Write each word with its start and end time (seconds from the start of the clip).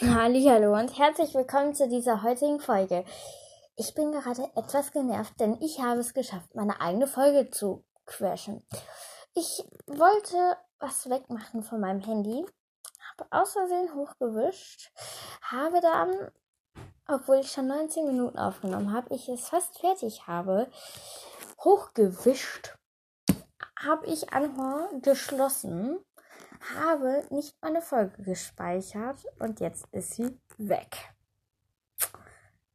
Hallo 0.00 0.76
und 0.76 0.98
herzlich 0.98 1.34
willkommen 1.34 1.72
zu 1.72 1.88
dieser 1.88 2.24
heutigen 2.24 2.58
Folge. 2.58 3.04
Ich 3.76 3.94
bin 3.94 4.10
gerade 4.10 4.50
etwas 4.56 4.90
genervt, 4.90 5.38
denn 5.38 5.56
ich 5.60 5.80
habe 5.80 6.00
es 6.00 6.14
geschafft, 6.14 6.52
meine 6.56 6.80
eigene 6.80 7.06
Folge 7.06 7.48
zu 7.52 7.84
crashen. 8.04 8.66
Ich 9.36 9.62
wollte 9.86 10.56
was 10.80 11.08
wegmachen 11.08 11.62
von 11.62 11.80
meinem 11.80 12.00
Handy, 12.00 12.44
habe 13.12 13.28
aus 13.30 13.52
Versehen 13.52 13.94
hochgewischt, 13.94 14.90
habe 15.42 15.80
dann, 15.80 16.32
obwohl 17.06 17.36
ich 17.36 17.52
schon 17.52 17.68
19 17.68 18.04
Minuten 18.04 18.36
aufgenommen 18.36 18.92
habe, 18.92 19.14
ich 19.14 19.28
es 19.28 19.48
fast 19.48 19.78
fertig 19.78 20.26
habe, 20.26 20.68
hochgewischt, 21.62 22.76
habe 23.78 24.06
ich 24.06 24.32
Anhor 24.32 24.88
geschlossen 25.02 26.04
habe 26.74 27.26
nicht 27.30 27.54
meine 27.60 27.82
Folge 27.82 28.22
gespeichert 28.22 29.24
und 29.38 29.60
jetzt 29.60 29.86
ist 29.92 30.14
sie 30.14 30.38
weg. 30.58 31.14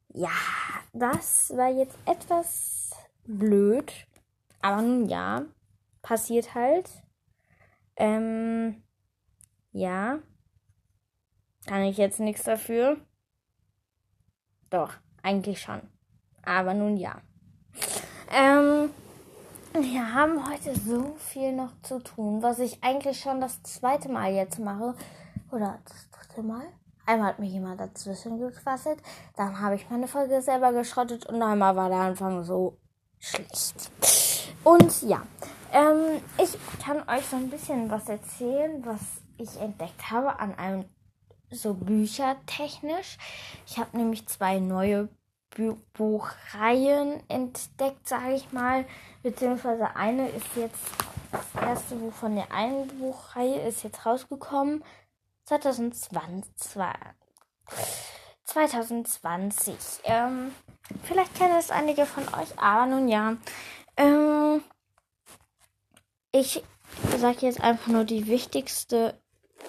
Ja, 0.09 0.31
das 0.93 1.51
war 1.55 1.69
jetzt 1.69 1.97
etwas 2.05 2.91
blöd, 3.25 3.91
aber 4.61 4.81
nun 4.81 5.07
ja, 5.07 5.43
passiert 6.01 6.55
halt. 6.55 6.89
Ähm, 7.95 8.83
ja, 9.71 10.19
kann 11.67 11.83
ich 11.83 11.97
jetzt 11.97 12.19
nichts 12.19 12.43
dafür? 12.43 12.97
Doch, 14.69 14.93
eigentlich 15.21 15.61
schon. 15.61 15.81
Aber 16.43 16.73
nun 16.73 16.97
ja. 16.97 17.21
Ähm, 18.31 18.91
wir 19.73 20.13
haben 20.13 20.49
heute 20.49 20.73
so 20.79 21.15
viel 21.17 21.53
noch 21.53 21.71
zu 21.81 21.99
tun, 21.99 22.41
was 22.41 22.59
ich 22.59 22.83
eigentlich 22.83 23.19
schon 23.19 23.41
das 23.41 23.61
zweite 23.63 24.09
Mal 24.09 24.33
jetzt 24.33 24.59
mache. 24.59 24.95
Oder 25.51 25.79
das 25.85 26.09
dritte 26.11 26.43
Mal. 26.43 26.65
Einmal 27.05 27.29
hat 27.29 27.39
mir 27.39 27.47
jemand 27.47 27.79
dazwischen 27.79 28.39
gequasselt. 28.39 28.99
Dann 29.35 29.59
habe 29.59 29.75
ich 29.75 29.89
meine 29.89 30.07
Folge 30.07 30.41
selber 30.41 30.73
geschrottet 30.73 31.25
und 31.25 31.41
einmal 31.41 31.75
war 31.75 31.89
der 31.89 31.99
Anfang 31.99 32.43
so 32.43 32.77
schlecht. 33.19 33.91
Und 34.63 35.01
ja, 35.03 35.23
ähm, 35.73 36.21
ich 36.37 36.57
kann 36.83 36.97
euch 37.09 37.25
so 37.25 37.35
ein 37.35 37.49
bisschen 37.49 37.89
was 37.89 38.09
erzählen, 38.09 38.83
was 38.85 39.01
ich 39.37 39.59
entdeckt 39.59 40.11
habe 40.11 40.39
an 40.39 40.53
einem 40.55 40.85
so 41.51 41.73
büchertechnisch. 41.73 43.17
Ich 43.65 43.77
habe 43.79 43.97
nämlich 43.97 44.27
zwei 44.27 44.59
neue 44.59 45.09
Buchreihen 45.93 47.21
entdeckt, 47.29 48.07
sage 48.07 48.33
ich 48.33 48.51
mal. 48.51 48.85
Beziehungsweise 49.23 49.95
eine 49.95 50.29
ist 50.29 50.55
jetzt, 50.55 50.79
das 51.31 51.61
erste 51.61 51.95
Buch 51.95 52.13
von 52.13 52.35
der 52.35 52.51
einen 52.51 52.87
Buchreihe 52.99 53.67
ist 53.67 53.83
jetzt 53.83 54.05
rausgekommen. 54.05 54.83
2020. 55.45 56.45
2020. 58.45 59.75
Ähm, 60.03 60.53
vielleicht 61.03 61.35
kennen 61.35 61.57
es 61.57 61.71
einige 61.71 62.05
von 62.05 62.23
euch, 62.39 62.57
aber 62.57 62.85
nun 62.85 63.07
ja. 63.07 63.37
Ähm, 63.97 64.63
ich 66.31 66.63
sage 67.17 67.45
jetzt 67.45 67.61
einfach 67.61 67.87
nur 67.87 68.03
die 68.03 68.27
wichtigste 68.27 69.19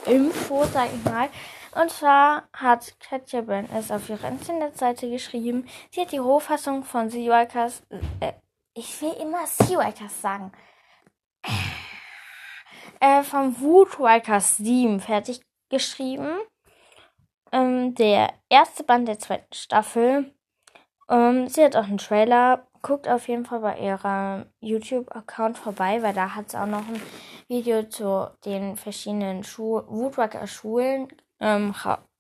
Info, 0.07 0.65
sag 0.73 0.89
ich 0.95 1.05
mal. 1.05 1.29
Und 1.73 1.91
zwar 1.91 2.49
hat 2.53 2.99
Katja 2.99 3.43
Ben 3.43 3.69
es 3.73 3.91
auf 3.91 4.09
ihrer 4.09 4.29
Internetseite 4.29 5.09
geschrieben. 5.09 5.69
Sie 5.91 6.01
hat 6.01 6.13
die 6.13 6.19
Rohfassung 6.19 6.83
von 6.85 7.11
Seawalkers, 7.11 7.83
äh, 8.21 8.33
ich 8.75 9.01
will 9.01 9.13
immer 9.21 9.47
Seawalkers 9.47 10.21
sagen, 10.21 10.53
äh, 13.01 13.23
vom 13.23 13.61
Woodwalkers 13.61 14.57
7 14.57 15.01
fertig 15.01 15.41
geschrieben. 15.69 16.39
Ähm, 17.53 17.95
der 17.95 18.33
erste 18.49 18.85
Band 18.85 19.09
der 19.09 19.19
zweiten 19.19 19.53
Staffel. 19.55 20.35
Ähm, 21.09 21.49
sie 21.49 21.65
hat 21.65 21.77
auch 21.77 21.85
einen 21.85 21.99
Trailer. 21.99 22.67
Guckt 22.83 23.09
auf 23.09 23.29
jeden 23.29 23.45
Fall 23.45 23.61
bei 23.61 23.79
ihrem 23.79 24.47
YouTube-Account 24.61 25.59
vorbei, 25.59 26.03
weil 26.03 26.15
da 26.15 26.35
hat 26.35 26.51
sie 26.51 26.61
auch 26.61 26.67
noch 26.67 26.87
ein 26.89 27.03
Video 27.47 27.83
zu 27.83 28.31
den 28.45 28.77
verschiedenen 28.77 29.45
Schu 29.45 29.83
Woodwalker-Schulen 29.87 31.09
ähm, 31.41 31.75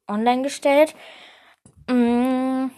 online 0.08 0.42
gestellt. 0.42 0.94
Mm. 1.88 2.70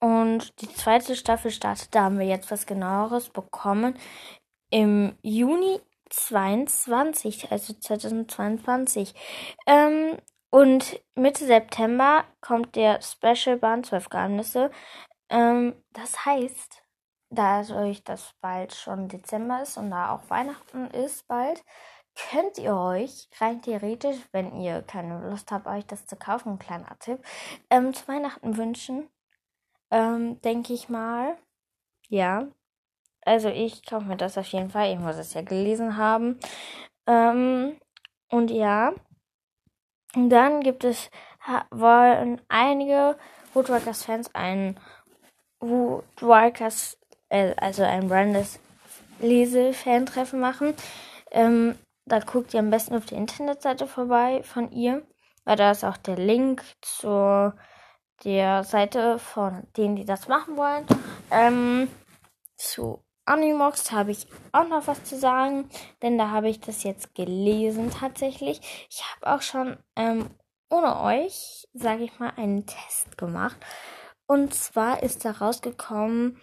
Und 0.00 0.60
die 0.60 0.72
zweite 0.72 1.16
Staffel 1.16 1.50
startet, 1.50 1.94
da 1.94 2.04
haben 2.04 2.20
wir 2.20 2.26
jetzt 2.26 2.50
was 2.52 2.66
genaueres 2.66 3.30
bekommen. 3.30 3.98
Im 4.70 5.16
Juni 5.22 5.80
22, 6.10 7.50
also 7.50 7.72
2022. 7.72 9.14
Ähm, 9.66 10.18
und 10.50 11.00
Mitte 11.14 11.44
September 11.44 12.24
kommt 12.40 12.76
der 12.76 13.00
Special 13.02 13.58
Band 13.58 13.86
12 13.86 14.08
Geheimnisse. 14.08 14.70
Ähm, 15.30 15.74
das 15.92 16.24
heißt, 16.24 16.82
da 17.30 17.60
euch 17.70 18.02
das 18.04 18.34
bald 18.40 18.74
schon 18.74 19.08
Dezember 19.08 19.62
ist 19.62 19.76
und 19.76 19.90
da 19.90 20.14
auch 20.14 20.30
Weihnachten 20.30 20.86
ist 20.86 21.28
bald, 21.28 21.62
könnt 22.30 22.58
ihr 22.58 22.74
euch 22.74 23.28
rein 23.40 23.62
theoretisch, 23.62 24.16
wenn 24.32 24.60
ihr 24.60 24.82
keine 24.82 25.30
Lust 25.30 25.50
habt, 25.52 25.66
euch 25.66 25.86
das 25.86 26.06
zu 26.06 26.16
kaufen, 26.16 26.52
ein 26.52 26.58
kleiner 26.58 26.98
Tipp, 26.98 27.24
ähm, 27.70 27.94
zu 27.94 28.06
Weihnachten 28.08 28.56
wünschen. 28.56 29.08
Ähm, 29.90 30.40
denke 30.42 30.72
ich 30.72 30.88
mal. 30.88 31.36
Ja. 32.08 32.48
Also 33.24 33.48
ich 33.48 33.84
kaufe 33.86 34.06
mir 34.06 34.16
das 34.16 34.36
auf 34.38 34.46
jeden 34.48 34.70
Fall. 34.70 34.92
Ich 34.92 34.98
muss 34.98 35.16
es 35.16 35.34
ja 35.34 35.42
gelesen 35.42 35.96
haben. 35.96 36.38
Ähm, 37.06 37.78
und 38.30 38.50
ja. 38.50 38.92
Und 40.14 40.30
dann 40.30 40.60
gibt 40.60 40.84
es, 40.84 41.10
wollen 41.70 42.40
einige 42.48 43.16
Woodwalkers-Fans 43.54 44.34
ein 44.34 44.78
Woodwalkers, 45.60 46.98
äh, 47.28 47.54
also 47.56 47.82
ein 47.82 48.08
Brandes 48.08 48.60
Lese-Fan-Treffen 49.20 50.40
machen. 50.40 50.74
Ähm, 51.30 51.76
da 52.08 52.20
guckt 52.20 52.54
ihr 52.54 52.60
am 52.60 52.70
besten 52.70 52.94
auf 52.94 53.06
der 53.06 53.18
Internetseite 53.18 53.86
vorbei 53.86 54.42
von 54.42 54.70
ihr, 54.72 55.06
weil 55.44 55.56
da 55.56 55.70
ist 55.70 55.84
auch 55.84 55.96
der 55.96 56.16
Link 56.16 56.62
zu 56.80 57.52
der 58.24 58.64
Seite 58.64 59.18
von 59.18 59.66
denen, 59.76 59.96
die 59.96 60.04
das 60.04 60.28
machen 60.28 60.56
wollen. 60.56 60.86
Ähm, 61.30 61.88
zu 62.56 63.04
Animox 63.24 63.92
habe 63.92 64.10
ich 64.10 64.26
auch 64.52 64.66
noch 64.66 64.86
was 64.86 65.04
zu 65.04 65.16
sagen, 65.16 65.68
denn 66.02 66.16
da 66.16 66.30
habe 66.30 66.48
ich 66.48 66.60
das 66.60 66.82
jetzt 66.82 67.14
gelesen 67.14 67.90
tatsächlich. 67.90 68.88
Ich 68.90 69.04
habe 69.04 69.36
auch 69.36 69.42
schon 69.42 69.76
ähm, 69.96 70.30
ohne 70.70 71.00
euch, 71.00 71.68
sage 71.74 72.04
ich 72.04 72.18
mal, 72.18 72.32
einen 72.36 72.66
Test 72.66 73.18
gemacht. 73.18 73.56
Und 74.26 74.54
zwar 74.54 75.02
ist 75.02 75.24
da 75.24 75.32
rausgekommen, 75.32 76.38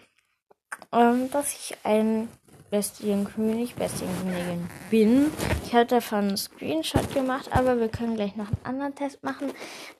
ähm, 0.92 1.30
dass 1.30 1.52
ich 1.54 1.76
ein 1.84 2.28
bestigen 2.70 3.24
König, 3.24 3.74
bestigen 3.74 4.14
Königin 4.22 4.68
bin. 4.90 5.32
Ich 5.64 5.74
habe 5.74 5.86
davon 5.86 6.28
einen 6.28 6.36
Screenshot 6.36 7.12
gemacht, 7.14 7.50
aber 7.52 7.78
wir 7.78 7.88
können 7.88 8.16
gleich 8.16 8.36
noch 8.36 8.48
einen 8.48 8.64
anderen 8.64 8.94
Test 8.94 9.22
machen. 9.22 9.52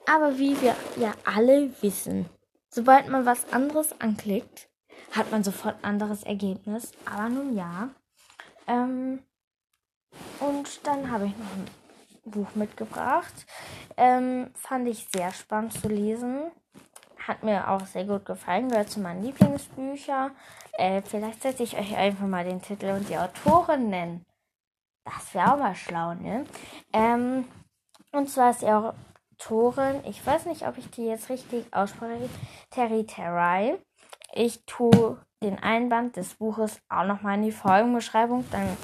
Aber 0.06 0.38
wie 0.38 0.60
wir 0.60 0.74
ja 0.96 1.12
alle 1.24 1.70
wissen, 1.82 2.26
sobald 2.70 3.08
man 3.08 3.26
was 3.26 3.52
anderes 3.52 4.00
anklickt, 4.00 4.68
hat 5.12 5.30
man 5.30 5.44
sofort 5.44 5.76
ein 5.82 5.84
anderes 5.84 6.22
Ergebnis. 6.22 6.92
Aber 7.04 7.28
nun 7.28 7.56
ja. 7.56 7.90
Ähm, 8.66 9.20
und 10.40 10.86
dann 10.86 11.10
habe 11.10 11.26
ich 11.26 11.36
noch 11.36 11.52
ein 11.52 11.66
Buch 12.24 12.54
mitgebracht. 12.54 13.46
Ähm, 13.96 14.50
fand 14.54 14.88
ich 14.88 15.08
sehr 15.14 15.32
spannend 15.32 15.72
zu 15.72 15.88
lesen. 15.88 16.50
Hat 17.26 17.42
mir 17.42 17.68
auch 17.68 17.84
sehr 17.86 18.04
gut 18.04 18.24
gefallen, 18.24 18.68
gehört 18.68 18.90
zu 18.90 19.00
meinen 19.00 19.22
Lieblingsbüchern. 19.22 20.30
Äh, 20.72 21.02
vielleicht 21.02 21.42
sollte 21.42 21.64
ich 21.64 21.76
euch 21.76 21.96
einfach 21.96 22.26
mal 22.26 22.44
den 22.44 22.62
Titel 22.62 22.86
und 22.86 23.08
die 23.08 23.18
Autorin 23.18 23.90
nennen. 23.90 24.24
Das 25.04 25.34
wäre 25.34 25.52
auch 25.52 25.58
mal 25.58 25.74
schlau, 25.74 26.14
ne? 26.14 26.44
Ähm, 26.92 27.46
und 28.12 28.30
zwar 28.30 28.50
ist 28.50 28.62
die 28.62 28.68
Autorin, 28.68 30.04
ich 30.04 30.24
weiß 30.24 30.46
nicht, 30.46 30.66
ob 30.66 30.78
ich 30.78 30.90
die 30.90 31.06
jetzt 31.06 31.28
richtig 31.28 31.72
ausspreche, 31.72 32.28
Terry 32.70 33.04
Terry. 33.04 33.76
Ich 34.32 34.64
tue 34.64 35.18
den 35.42 35.58
Einband 35.58 36.16
des 36.16 36.34
Buches 36.34 36.80
auch 36.88 37.04
nochmal 37.04 37.36
in 37.36 37.42
die 37.42 37.52
Folgenbeschreibung, 37.52 38.44
dann 38.50 38.76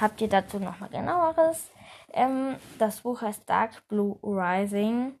habt 0.00 0.20
ihr 0.20 0.28
dazu 0.28 0.58
nochmal 0.58 0.88
genaueres. 0.88 1.70
Ähm, 2.12 2.56
das 2.78 3.02
Buch 3.02 3.20
heißt 3.22 3.48
Dark 3.48 3.86
Blue 3.88 4.18
Rising. 4.22 5.19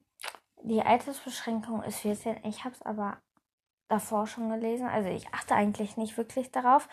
Die 0.62 0.82
Altersbeschränkung 0.82 1.82
ist 1.82 2.00
14. 2.00 2.44
Ich 2.44 2.64
habe 2.64 2.74
es 2.74 2.82
aber 2.82 3.18
davor 3.88 4.26
schon 4.26 4.50
gelesen. 4.50 4.86
Also 4.86 5.08
ich 5.08 5.32
achte 5.32 5.54
eigentlich 5.54 5.96
nicht 5.96 6.16
wirklich 6.16 6.50
darauf 6.50 6.88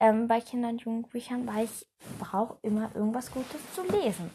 ähm, 0.00 0.26
bei 0.28 0.40
Kinder- 0.40 0.68
und 0.68 0.82
Jugendbüchern, 0.82 1.46
weil 1.46 1.64
ich 1.64 1.86
brauche 2.18 2.58
immer 2.62 2.94
irgendwas 2.94 3.30
Gutes 3.30 3.60
zu 3.74 3.82
lesen. 3.82 4.30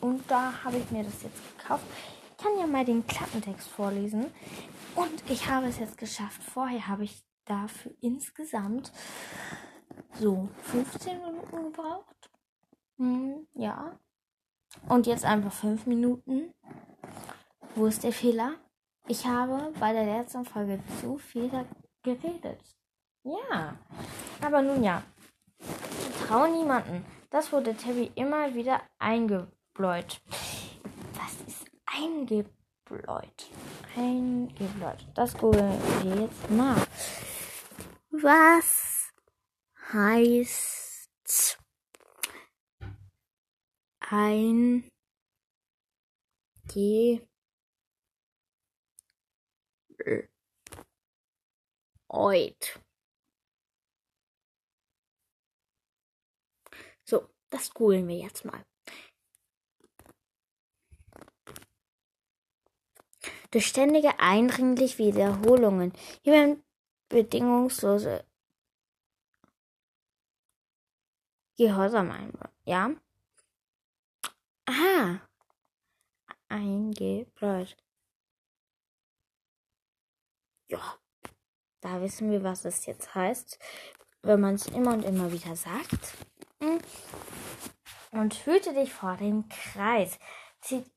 Und 0.00 0.30
da 0.30 0.64
habe 0.64 0.76
ich 0.78 0.90
mir 0.90 1.04
das 1.04 1.22
jetzt 1.22 1.58
gekauft. 1.58 1.84
Ich 2.30 2.44
kann 2.44 2.58
ja 2.58 2.66
mal 2.66 2.84
den 2.84 3.06
Klappentext 3.06 3.68
vorlesen. 3.68 4.26
Und 4.94 5.30
ich 5.30 5.48
habe 5.48 5.66
es 5.66 5.78
jetzt 5.78 5.98
geschafft. 5.98 6.42
Vorher 6.42 6.86
habe 6.86 7.04
ich 7.04 7.22
dafür 7.44 7.92
insgesamt 8.00 8.92
so 10.14 10.48
15 10.62 11.20
Minuten 11.20 11.64
gebraucht. 11.64 12.30
Hm, 12.98 13.46
ja. 13.54 13.98
Und 14.88 15.06
jetzt 15.06 15.24
einfach 15.24 15.52
5 15.52 15.86
Minuten. 15.86 16.52
Wo 17.78 17.86
ist 17.86 18.02
der 18.02 18.12
Fehler? 18.12 18.56
Ich 19.06 19.24
habe 19.24 19.72
bei 19.78 19.92
der 19.92 20.04
letzten 20.04 20.44
Folge 20.44 20.80
zu 21.00 21.16
viel 21.16 21.48
geredet. 22.02 22.60
Ja, 23.22 23.78
aber 24.42 24.62
nun 24.62 24.82
ja. 24.82 25.02
Trau 26.26 26.46
niemanden. 26.46 27.04
Das 27.30 27.52
wurde 27.52 27.76
Tabby 27.76 28.10
immer 28.16 28.52
wieder 28.54 28.82
eingebläut. 28.98 30.20
Was 31.14 31.46
ist 31.46 31.70
eingebläut? 31.86 33.50
Eingebläut. 33.96 35.06
Das 35.14 35.36
googeln 35.36 35.80
wir 36.02 36.22
jetzt 36.22 36.50
mal. 36.50 36.76
Was 38.10 39.12
heißt 39.92 41.58
ein 44.10 44.90
Ge 46.72 47.20
Oid. 52.08 52.80
So, 57.04 57.28
das 57.50 57.72
googeln 57.72 58.06
wir 58.08 58.16
jetzt 58.16 58.44
mal. 58.44 58.64
Durch 63.50 63.66
ständige 63.66 64.18
eindringliche 64.20 64.98
Wiederholungen. 64.98 65.92
Hier 66.22 66.34
werden 66.34 66.62
bedingungslose 67.08 68.24
Gehorsam 71.56 72.10
einbauen. 72.10 72.52
Ja? 72.64 72.94
Aha. 74.66 75.20
Eingebläut. 76.48 77.76
Ja. 80.68 80.80
Da 81.80 82.00
wissen 82.00 82.30
wir, 82.30 82.42
was 82.42 82.64
es 82.64 82.86
jetzt 82.86 83.14
heißt, 83.14 83.58
wenn 84.22 84.40
man 84.40 84.54
es 84.54 84.66
immer 84.66 84.92
und 84.92 85.04
immer 85.04 85.32
wieder 85.32 85.56
sagt. 85.56 86.14
Hm. 86.60 86.78
Und 88.10 88.34
hüte 88.46 88.74
dich 88.74 88.92
vor 88.92 89.16
dem 89.16 89.48
Kreis. 89.48 90.18
Zieht 90.60 90.90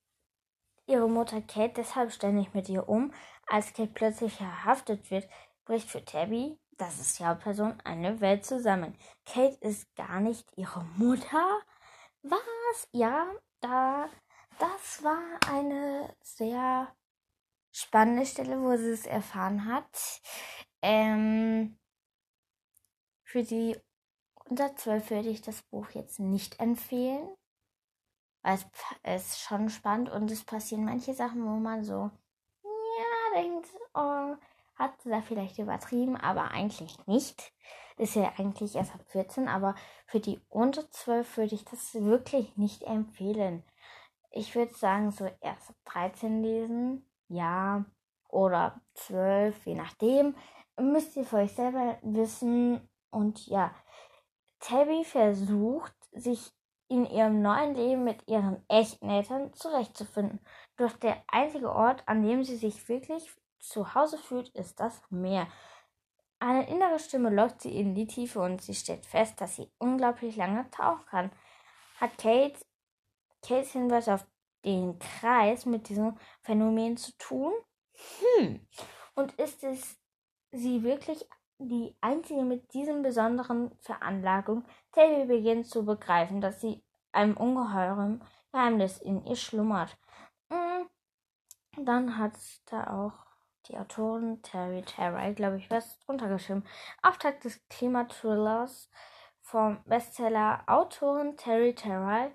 ihre 0.88 1.08
Mutter 1.08 1.42
Kate 1.42 1.74
deshalb 1.78 2.12
ständig 2.12 2.54
mit 2.54 2.68
ihr 2.70 2.90
um. 2.90 3.14
Als 3.48 3.74
Kate 3.74 3.92
plötzlich 3.94 4.34
verhaftet 4.34 5.12
wird, 5.12 5.28
bricht 5.66 5.90
für 5.90 6.04
Tabby, 6.04 6.58
das 6.78 7.00
ist 7.00 7.20
die 7.20 7.26
Hauptperson, 7.26 7.80
eine 7.84 8.22
Welt 8.22 8.44
zusammen. 8.44 8.98
Kate 9.26 9.58
ist 9.62 9.94
gar 9.96 10.20
nicht 10.20 10.48
ihre 10.58 10.84
Mutter. 10.98 11.62
Was? 12.24 12.88
Ja, 12.92 13.28
da, 13.60 14.10
das 14.58 15.04
war 15.04 15.22
eine 15.48 16.16
sehr 16.24 16.88
spannende 17.72 18.26
Stelle, 18.26 18.62
wo 18.62 18.76
sie 18.78 18.92
es 18.92 19.06
erfahren 19.06 19.66
hat. 19.66 20.22
Ähm, 20.82 21.78
für 23.24 23.44
die 23.44 23.78
unter 24.46 24.76
12 24.76 25.10
würde 25.12 25.30
ich 25.30 25.42
das 25.42 25.62
Buch 25.64 25.90
jetzt 25.92 26.20
nicht 26.20 26.60
empfehlen. 26.60 27.30
Weil 28.42 28.58
es 29.04 29.26
ist 29.28 29.40
schon 29.42 29.70
spannend 29.70 30.10
und 30.10 30.30
es 30.32 30.44
passieren 30.44 30.84
manche 30.84 31.14
Sachen, 31.14 31.46
wo 31.46 31.60
man 31.60 31.84
so, 31.84 32.10
ja, 32.64 33.42
denkt, 33.42 33.68
oh, 33.94 34.36
hat 34.76 34.94
da 35.06 35.22
vielleicht 35.22 35.60
übertrieben, 35.60 36.18
aber 36.18 36.52
eigentlich 36.52 37.06
nicht. 37.06 37.54
Ist 37.98 38.16
ja 38.16 38.34
eigentlich 38.38 38.76
erst 38.76 38.96
ab 38.96 39.06
14, 39.08 39.48
aber 39.48 39.76
für 40.08 40.20
die 40.20 40.42
unter 40.50 40.90
12 40.90 41.38
würde 41.38 41.56
ich 41.56 41.66
das 41.66 41.94
wirklich 41.94 42.58
nicht 42.58 42.84
empfehlen. 42.84 43.64
Ich 44.32 44.56
würde 44.56 44.74
sagen, 44.74 45.12
so 45.12 45.30
erst 45.40 45.70
ab 45.70 45.76
13 45.86 46.42
lesen, 46.42 47.06
ja, 47.31 47.86
oder 48.30 48.81
12, 48.95 49.66
je 49.66 49.75
nachdem 49.75 50.36
müsst 50.80 51.16
ihr 51.16 51.25
für 51.25 51.38
euch 51.38 51.54
selber 51.54 51.98
wissen. 52.01 52.88
Und 53.10 53.48
ja, 53.48 53.74
Tabby 54.60 55.04
versucht, 55.04 55.94
sich 56.12 56.51
in 56.88 57.06
ihrem 57.06 57.42
neuen 57.42 57.74
Leben 57.75 58.04
mit 58.04 58.28
ihren 58.28 58.63
echten 58.68 59.10
Eltern 59.10 59.54
zurechtzufinden. 59.54 60.39
Doch 60.78 60.94
der 60.94 61.24
einzige 61.28 61.72
Ort, 61.72 62.04
an 62.06 62.24
dem 62.24 62.44
sie 62.44 62.57
sich 62.57 62.88
wirklich 62.89 63.31
zu 63.60 63.94
Hause 63.94 64.18
fühlt, 64.18 64.50
ist 64.50 64.80
das 64.80 65.01
Meer. 65.10 65.48
Eine 66.39 66.68
innere 66.68 67.00
Stimme 67.00 67.30
lockt 67.30 67.62
sie 67.62 67.77
in 67.77 67.94
die 67.95 68.07
Tiefe 68.07 68.42
und 68.42 68.62
sie 68.62 68.74
stellt 68.74 69.06
fest, 69.06 69.39
dass 69.39 69.56
sie 69.56 69.69
unglaublich 69.77 70.36
lange 70.36 70.69
tauchen 70.72 71.06
kann. 71.06 71.31
Hat 72.00 72.18
Kate 72.18 72.60
Kates 73.44 73.72
Hinweis 73.72 74.07
auf 74.07 74.25
den 74.66 75.00
Kreis 75.00 75.66
mit 75.66 75.90
diesem 75.90 76.18
Phänomen 76.42 76.98
zu 76.98 77.12
tun? 77.18 77.54
Hm. 78.38 78.68
Und 79.16 79.34
ist 79.34 79.63
es 79.63 79.98
sie 80.52 80.84
wirklich 80.84 81.28
die 81.60 81.96
einzige 82.02 82.44
mit 82.44 82.74
diesem 82.74 83.02
besonderen 83.02 83.72
Veranlagung. 83.80 84.66
Tabby 84.92 85.25
beginnt 85.25 85.68
zu 85.68 85.86
begreifen, 85.86 86.42
dass 86.42 86.62
sie 86.62 86.84
einem 87.12 87.38
ungeheuren 87.38 88.24
Geheimnis 88.52 88.98
in 88.98 89.25
ihr 89.25 89.36
schlummert. 89.36 89.98
Mm, 90.50 90.86
dann 91.84 92.18
hat 92.18 92.34
da 92.66 93.06
auch 93.06 93.13
die 93.68 93.78
Autorin 93.78 94.42
Terry 94.42 94.81
Terry, 94.81 95.34
glaube 95.34 95.58
ich, 95.58 95.69
was 95.69 96.00
drunter 96.00 96.30
geschrieben. 96.30 96.63
Auftakt 97.04 97.44
des 97.46 97.66
Klimathrillers 97.69 98.90
vom 99.42 99.84
Bestseller 99.86 100.63
Autorin 100.68 101.38
Terry 101.38 101.75
Terry. 101.75 102.34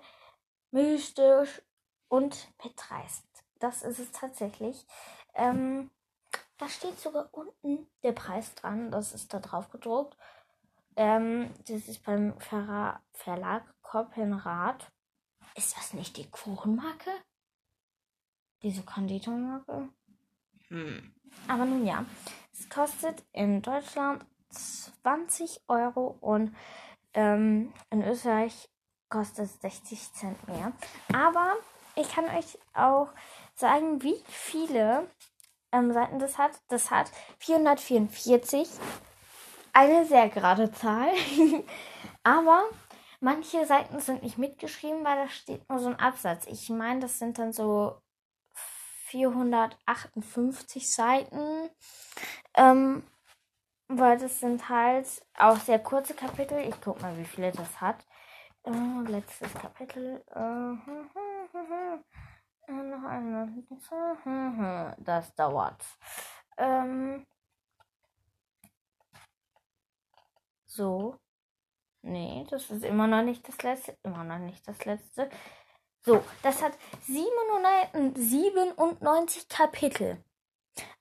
Mystisch 0.71 1.61
und 2.09 2.47
mitreißend. 2.63 3.27
Das 3.59 3.83
ist 3.83 3.99
es 3.99 4.11
tatsächlich. 4.11 4.85
Ähm, 5.33 5.89
da 6.57 6.67
steht 6.69 6.99
sogar 6.99 7.29
unten 7.31 7.87
der 8.03 8.11
Preis 8.11 8.55
dran. 8.55 8.91
Das 8.91 9.13
ist 9.13 9.33
da 9.33 9.39
drauf 9.39 9.69
gedruckt. 9.69 10.17
Ähm, 10.95 11.53
das 11.67 11.87
ist 11.87 12.03
beim 12.03 12.39
Ver 12.39 13.01
Verlag 13.13 13.63
Koppenrad. 13.81 14.91
Ist 15.55 15.77
das 15.77 15.93
nicht 15.93 16.17
die 16.17 16.29
Kuchenmarke? 16.29 17.11
Diese 18.63 18.83
Konditormarke? 18.83 19.89
Hm. 20.69 21.13
Aber 21.47 21.65
nun 21.65 21.85
ja. 21.85 22.05
Es 22.51 22.69
kostet 22.69 23.23
in 23.31 23.61
Deutschland 23.61 24.25
20 24.49 25.61
Euro 25.67 26.17
und 26.21 26.55
ähm, 27.13 27.73
in 27.89 28.03
Österreich 28.03 28.69
kostet 29.09 29.45
es 29.45 29.61
60 29.61 30.13
Cent 30.13 30.47
mehr. 30.47 30.73
Aber 31.13 31.55
ich 31.97 32.09
kann 32.09 32.25
euch 32.25 32.57
auch 32.73 33.09
sagen, 33.55 34.01
wie 34.03 34.21
viele 34.27 35.09
ähm, 35.71 35.91
Seiten 35.91 36.19
das 36.19 36.37
hat. 36.37 36.51
Das 36.69 36.91
hat 36.91 37.11
444. 37.39 38.69
Eine 39.73 40.05
sehr 40.05 40.29
gerade 40.29 40.71
Zahl. 40.71 41.09
Aber 42.23 42.63
manche 43.19 43.65
Seiten 43.65 43.99
sind 43.99 44.23
nicht 44.23 44.37
mitgeschrieben, 44.37 45.03
weil 45.03 45.17
da 45.17 45.29
steht 45.29 45.67
nur 45.69 45.79
so 45.79 45.89
ein 45.89 45.99
Absatz. 45.99 46.45
Ich 46.47 46.69
meine, 46.69 47.01
das 47.01 47.19
sind 47.19 47.37
dann 47.39 47.53
so 47.53 47.97
458 49.07 50.91
Seiten. 50.91 51.69
Ähm, 52.55 53.03
weil 53.89 54.17
das 54.17 54.39
sind 54.39 54.67
halt 54.69 55.07
auch 55.37 55.57
sehr 55.57 55.79
kurze 55.79 56.13
Kapitel. 56.13 56.59
Ich 56.59 56.75
guck 56.81 57.01
mal, 57.01 57.17
wie 57.17 57.25
viele 57.25 57.51
das 57.51 57.79
hat. 57.79 58.05
Äh, 58.67 59.01
letztes 59.09 59.53
Kapitel. 59.53 60.21
Äh, 60.35 60.39
noch 62.71 63.03
eine. 63.07 63.63
Das 64.99 65.33
dauert. 65.35 65.81
Ähm. 66.57 67.25
So. 70.65 71.15
Nee, 72.01 72.45
das 72.49 72.69
ist 72.69 72.83
immer 72.83 73.07
noch 73.07 73.23
nicht 73.23 73.47
das 73.47 73.63
letzte. 73.63 73.97
Immer 74.03 74.25
noch 74.25 74.39
nicht 74.39 74.67
das 74.67 74.83
letzte. 74.85 75.29
So, 76.01 76.21
das 76.43 76.61
hat 76.61 76.73
797 77.03 79.47
Kapitel. 79.47 80.21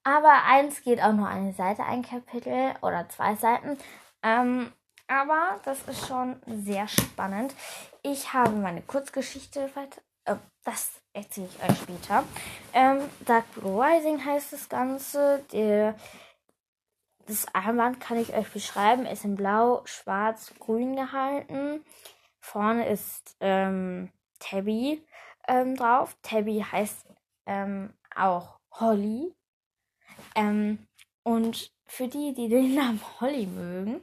Aber 0.05 0.45
eins 0.45 0.83
geht 0.83 1.03
auch 1.03 1.13
nur 1.13 1.29
eine 1.29 1.53
Seite, 1.53 1.85
ein 1.85 2.03
Kapitel 2.03 2.75
oder 2.83 3.09
zwei 3.09 3.35
Seiten. 3.35 3.77
Ähm, 4.23 4.73
aber 5.09 5.61
das 5.65 5.83
ist 5.83 6.07
schon 6.07 6.41
sehr 6.47 6.89
spannend. 6.89 7.55
Ich 8.03 8.33
habe 8.33 8.53
meine 8.53 8.83
Kurzgeschichte 8.83 9.71
weiter. 9.75 10.01
Äh, 10.25 10.37
das 10.65 10.91
erzähle 11.13 11.49
ich 11.49 11.63
euch 11.63 11.79
später. 11.79 12.25
Ähm, 12.73 13.01
Dark 13.25 13.51
Blue 13.55 13.83
Rising 13.83 14.25
heißt 14.25 14.53
das 14.53 14.69
Ganze. 14.69 15.45
Der, 15.53 15.95
das 17.27 17.47
Armband 17.55 18.01
kann 18.01 18.19
ich 18.19 18.35
euch 18.35 18.51
beschreiben. 18.53 19.07
Ist 19.07 19.25
in 19.25 19.37
blau, 19.37 19.83
schwarz, 19.85 20.53
grün 20.59 20.97
gehalten. 20.97 21.85
Vorne 22.41 22.89
ist 22.89 23.37
ähm, 23.41 24.11
Tabby 24.39 25.05
ähm, 25.49 25.77
drauf. 25.77 26.17
Tabby 26.23 26.65
heißt 26.71 27.07
ähm, 27.47 27.93
auch 28.15 28.59
Holly. 28.73 29.35
Ähm, 30.35 30.87
und 31.23 31.73
für 31.87 32.09
die, 32.09 32.35
die 32.35 32.49
den 32.49 32.75
Namen 32.75 33.01
Holly 33.21 33.47
mögen, 33.47 34.03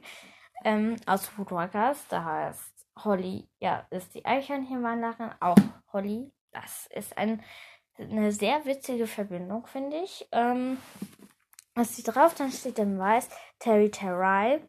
ähm, 0.64 0.96
aus 1.06 1.26
Foodwalkers, 1.28 2.08
da 2.08 2.24
heißt 2.24 2.86
Holly, 3.04 3.48
ja, 3.60 3.86
ist 3.90 4.14
die 4.14 4.24
Eichhörnchenwanderin, 4.24 5.30
auch 5.40 5.56
Holly 5.92 6.32
das 6.54 6.86
ist 6.94 7.16
ein 7.18 7.42
eine 7.98 8.32
sehr 8.32 8.64
witzige 8.64 9.06
Verbindung, 9.06 9.66
finde 9.66 9.98
ich. 9.98 10.26
Ähm, 10.32 10.78
was 11.74 11.92
steht 11.92 12.14
drauf? 12.14 12.34
Dann 12.34 12.50
steht 12.50 12.78
im 12.78 12.98
Weiß 12.98 13.28
Terry 13.58 13.90
Terry. 13.90 14.60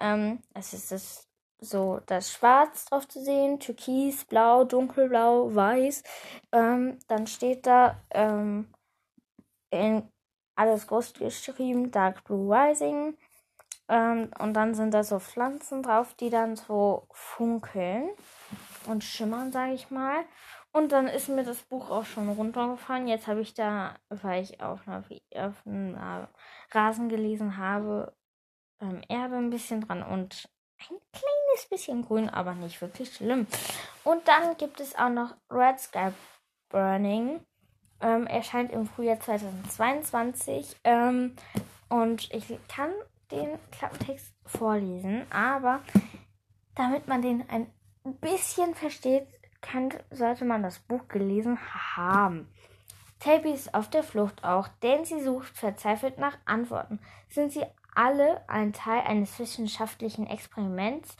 Ähm, 0.00 0.42
es 0.54 0.74
ist 0.74 0.92
das 0.92 1.26
so 1.58 2.00
das 2.04 2.30
Schwarz 2.32 2.84
drauf 2.84 3.08
zu 3.08 3.22
sehen, 3.22 3.60
Türkis, 3.60 4.26
Blau, 4.26 4.64
Dunkelblau, 4.64 5.54
Weiß. 5.54 6.02
Ähm, 6.52 6.98
dann 7.08 7.26
steht 7.26 7.66
da 7.66 8.02
ähm, 8.10 8.72
in 9.70 10.06
alles 10.54 10.86
groß 10.86 11.14
geschrieben 11.14 11.90
Dark 11.90 12.24
Blue 12.24 12.54
Rising. 12.54 13.16
Ähm, 13.88 14.30
und 14.38 14.54
dann 14.54 14.74
sind 14.74 14.92
da 14.92 15.04
so 15.04 15.18
Pflanzen 15.18 15.82
drauf, 15.82 16.14
die 16.14 16.30
dann 16.30 16.56
so 16.56 17.06
funkeln 17.12 18.08
und 18.86 19.04
schimmern, 19.04 19.52
sage 19.52 19.74
ich 19.74 19.90
mal. 19.90 20.24
Und 20.72 20.92
dann 20.92 21.06
ist 21.06 21.28
mir 21.28 21.44
das 21.44 21.62
Buch 21.62 21.90
auch 21.90 22.04
schon 22.04 22.28
runtergefallen. 22.28 23.08
Jetzt 23.08 23.28
habe 23.28 23.40
ich 23.40 23.54
da, 23.54 23.94
weil 24.10 24.42
ich 24.42 24.60
auf, 24.60 24.86
einer, 24.86 25.04
auf 25.36 25.66
einem 25.66 25.94
äh, 25.94 26.26
Rasen 26.72 27.08
gelesen 27.08 27.56
habe, 27.56 28.14
ähm, 28.80 29.00
Erde 29.08 29.36
ein 29.36 29.50
bisschen 29.50 29.80
dran 29.80 30.02
und 30.02 30.48
ein 30.78 30.98
kleines 31.12 31.68
bisschen 31.70 32.04
grün, 32.04 32.28
aber 32.28 32.54
nicht 32.54 32.80
wirklich 32.82 33.14
schlimm. 33.14 33.46
Und 34.04 34.28
dann 34.28 34.56
gibt 34.58 34.80
es 34.80 34.94
auch 34.96 35.08
noch 35.08 35.34
Red 35.50 35.80
Sky 35.80 36.10
Burning. 36.68 37.40
Ähm, 38.00 38.26
erscheint 38.26 38.72
im 38.72 38.86
Frühjahr 38.86 39.18
2022. 39.18 40.76
Ähm, 40.84 41.34
und 41.88 42.30
ich 42.34 42.58
kann 42.68 42.90
den 43.30 43.58
Klappentext 43.70 44.34
vorlesen, 44.44 45.26
aber 45.30 45.80
damit 46.74 47.08
man 47.08 47.22
den 47.22 47.48
ein 47.48 47.66
bisschen 48.20 48.74
versteht, 48.74 49.26
kann, 49.60 49.92
sollte 50.10 50.44
man 50.44 50.62
das 50.62 50.78
Buch 50.78 51.08
gelesen 51.08 51.58
haben. 51.96 52.48
Tabby 53.18 53.50
ist 53.50 53.74
auf 53.74 53.88
der 53.88 54.02
Flucht 54.02 54.44
auch, 54.44 54.68
denn 54.82 55.04
sie 55.04 55.22
sucht 55.22 55.56
verzweifelt 55.56 56.18
nach 56.18 56.36
Antworten. 56.44 57.00
Sind 57.28 57.52
sie 57.52 57.64
alle 57.94 58.46
ein 58.48 58.72
Teil 58.72 59.00
eines 59.06 59.38
wissenschaftlichen 59.38 60.26
Experiments, 60.26 61.16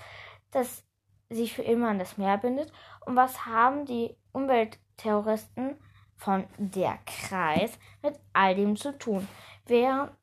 das 0.50 0.84
sich 1.30 1.54
für 1.54 1.62
immer 1.62 1.88
an 1.88 1.98
das 1.98 2.18
Meer 2.18 2.38
bindet? 2.38 2.72
Und 3.06 3.16
was 3.16 3.46
haben 3.46 3.86
die 3.86 4.14
Umweltterroristen 4.32 5.78
von 6.16 6.44
der 6.58 6.98
Kreis 7.06 7.78
mit 8.02 8.18
all 8.32 8.54
dem 8.54 8.76
zu 8.76 8.96
tun? 8.96 9.26
Wer 9.66 10.16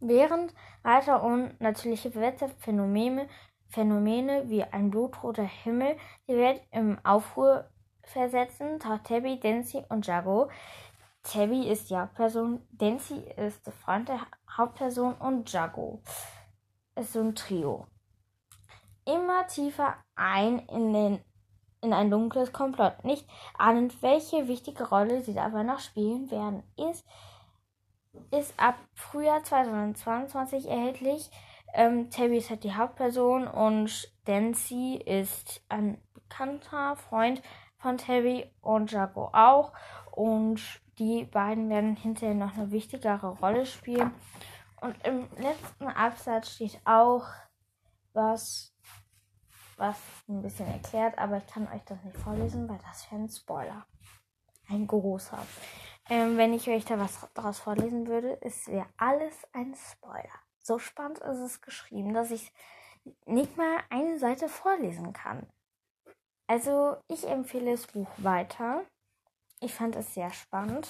Während 0.00 0.54
weiter 0.82 1.22
unnatürliche 1.22 2.14
Wetterphänomene 2.14 3.28
Phänomene 3.68 4.48
wie 4.48 4.62
ein 4.62 4.90
blutroter 4.90 5.42
Himmel 5.42 5.96
die 6.28 6.36
Welt 6.36 6.62
im 6.70 6.98
Aufruhr 7.04 7.68
versetzen, 8.02 8.78
taucht 8.78 9.04
Tabby, 9.04 9.40
Dancy 9.40 9.82
und 9.88 10.06
Jago. 10.06 10.48
Tabby 11.22 11.68
ist 11.68 11.90
die 11.90 11.96
Hauptperson, 11.96 12.62
Dancy 12.70 13.18
ist 13.36 13.66
der 13.66 13.72
Freund 13.72 14.08
der 14.08 14.20
Hauptperson 14.56 15.14
und 15.14 15.52
Jago 15.52 16.00
ist 16.94 17.12
so 17.12 17.20
ein 17.20 17.34
Trio. 17.34 17.86
Immer 19.04 19.46
tiefer 19.46 19.96
ein 20.14 20.60
in, 20.60 20.92
den, 20.92 21.24
in 21.80 21.92
ein 21.92 22.10
dunkles 22.10 22.52
Komplott. 22.52 23.04
Nicht 23.04 23.28
ahnend, 23.58 24.00
welche 24.02 24.48
wichtige 24.48 24.88
Rolle 24.88 25.22
sie 25.22 25.34
dabei 25.34 25.62
noch 25.62 25.80
spielen 25.80 26.30
werden, 26.30 26.62
ist 26.76 27.06
ist 28.30 28.58
ab 28.58 28.76
Frühjahr 28.94 29.42
2022 29.42 30.68
erhältlich. 30.68 31.30
Ähm, 31.74 32.10
Tabby 32.10 32.38
ist 32.38 32.50
halt 32.50 32.64
die 32.64 32.74
Hauptperson 32.74 33.46
und 33.46 34.10
Dancy 34.24 34.96
ist 34.96 35.62
ein 35.68 36.00
bekannter 36.14 36.96
Freund 36.96 37.42
von 37.78 37.98
Tabby 37.98 38.50
und 38.60 38.92
Jago 38.92 39.30
auch. 39.32 39.72
Und 40.12 40.60
die 40.98 41.24
beiden 41.24 41.68
werden 41.68 41.96
hinterher 41.96 42.34
noch 42.34 42.56
eine 42.56 42.70
wichtigere 42.70 43.28
Rolle 43.38 43.66
spielen. 43.66 44.12
Und 44.80 44.96
im 45.06 45.28
letzten 45.36 45.86
Absatz 45.88 46.50
steht 46.52 46.80
auch 46.84 47.26
was, 48.12 48.74
was 49.76 49.98
ein 50.28 50.42
bisschen 50.42 50.68
erklärt, 50.68 51.18
aber 51.18 51.38
ich 51.38 51.46
kann 51.46 51.68
euch 51.68 51.82
das 51.84 52.02
nicht 52.02 52.16
vorlesen, 52.16 52.68
weil 52.68 52.78
das 52.78 53.10
wäre 53.10 53.22
ein 53.22 53.28
Spoiler. 53.28 53.86
Ein 54.68 54.86
großer. 54.86 55.38
Ähm, 56.08 56.36
wenn 56.36 56.54
ich 56.54 56.68
euch 56.68 56.84
da 56.84 56.98
was 56.98 57.28
daraus 57.34 57.58
vorlesen 57.58 58.06
würde, 58.06 58.38
es 58.40 58.68
wäre 58.68 58.86
alles 58.96 59.34
ein 59.52 59.74
Spoiler. 59.74 60.40
So 60.62 60.78
spannend 60.78 61.18
ist 61.18 61.38
es 61.38 61.60
geschrieben, 61.60 62.14
dass 62.14 62.30
ich 62.30 62.52
nicht 63.24 63.56
mal 63.56 63.80
eine 63.90 64.18
Seite 64.18 64.48
vorlesen 64.48 65.12
kann. 65.12 65.46
Also 66.46 66.96
ich 67.08 67.26
empfehle 67.26 67.72
das 67.72 67.86
Buch 67.86 68.08
weiter. 68.18 68.84
Ich 69.60 69.74
fand 69.74 69.96
es 69.96 70.14
sehr 70.14 70.30
spannend. 70.32 70.88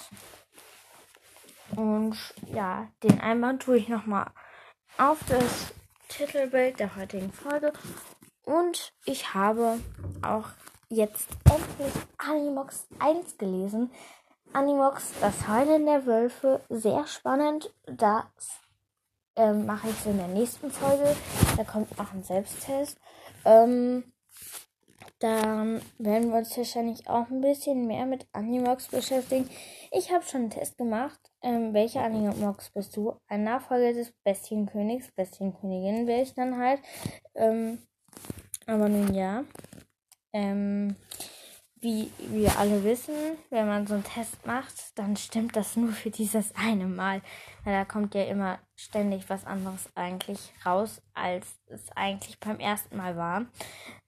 Und 1.77 2.17
ja, 2.53 2.89
den 3.03 3.21
Einband 3.21 3.63
tue 3.63 3.79
ich 3.79 3.89
nochmal 3.89 4.31
auf 4.99 5.19
das 5.29 5.75
Titelbild 6.09 6.79
der 6.79 6.97
heutigen 6.97 7.33
Folge. 7.33 7.73
Und 8.45 8.93
ich 9.05 9.35
habe 9.35 9.81
auch 10.23 10.49
jetzt 10.89 11.29
endlich 11.45 11.93
Animox 12.19 12.87
1 12.99 13.39
gelesen. 13.39 13.91
Animox, 14.53 15.13
das 15.21 15.49
Heulen 15.49 15.87
der 15.87 16.07
Wölfe, 16.07 16.61
sehr 16.69 17.07
spannend. 17.07 17.73
Das 17.87 18.25
ähm, 19.37 19.67
mache 19.67 19.89
ich 19.89 19.97
so 19.97 20.11
in 20.11 20.19
der 20.19 20.29
nächsten 20.29 20.71
Folge. 20.71 21.15
Da 21.57 21.65
kommt 21.65 21.97
noch 21.99 22.13
ein 22.13 22.23
Selbsttest. 22.23 22.99
Ähm, 23.45 24.05
dann 25.19 25.81
werden 25.99 26.31
wir 26.31 26.39
uns 26.39 26.57
wahrscheinlich 26.57 27.09
auch 27.09 27.31
ein 27.31 27.41
bisschen 27.41 27.87
mehr 27.87 28.05
mit 28.05 28.27
Animox 28.33 28.89
beschäftigen. 28.89 29.49
Ich 29.91 30.13
habe 30.13 30.25
schon 30.25 30.43
einen 30.43 30.51
Test 30.51 30.77
gemacht. 30.77 31.19
Ähm, 31.43 31.73
welcher 31.73 32.03
Animox 32.03 32.71
bist 32.71 32.97
du? 32.97 33.15
Ein 33.29 33.45
Nachfolger 33.45 33.95
des 33.95 34.13
Bestienkönigs, 34.25 35.13
Bestienkönigin 35.13 36.07
wäre 36.07 36.23
ich 36.23 36.35
dann 36.35 36.59
halt. 36.59 36.81
Ähm, 37.35 37.79
aber 38.67 38.89
nun 38.89 39.15
ja. 39.15 39.45
Ähm, 40.33 40.97
wie 41.81 42.11
wir 42.19 42.59
alle 42.59 42.85
wissen, 42.85 43.15
wenn 43.51 43.67
man 43.67 43.87
so 43.87 43.95
einen 43.95 44.05
Test 44.05 44.47
macht, 44.47 44.99
dann 44.99 45.17
stimmt 45.17 45.57
das 45.57 45.77
nur 45.77 45.93
für 45.93 46.11
dieses 46.11 46.55
eine 46.57 46.87
Mal. 46.87 47.21
Weil 47.65 47.75
da 47.75 47.85
kommt 47.85 48.15
ja 48.15 48.25
immer 48.25 48.59
ständig 48.75 49.29
was 49.29 49.45
anderes 49.45 49.89
eigentlich 49.95 50.53
raus, 50.65 51.03
als 51.15 51.47
es 51.67 51.91
eigentlich 51.95 52.41
beim 52.41 52.59
ersten 52.59 52.97
Mal 52.97 53.17
war. 53.17 53.47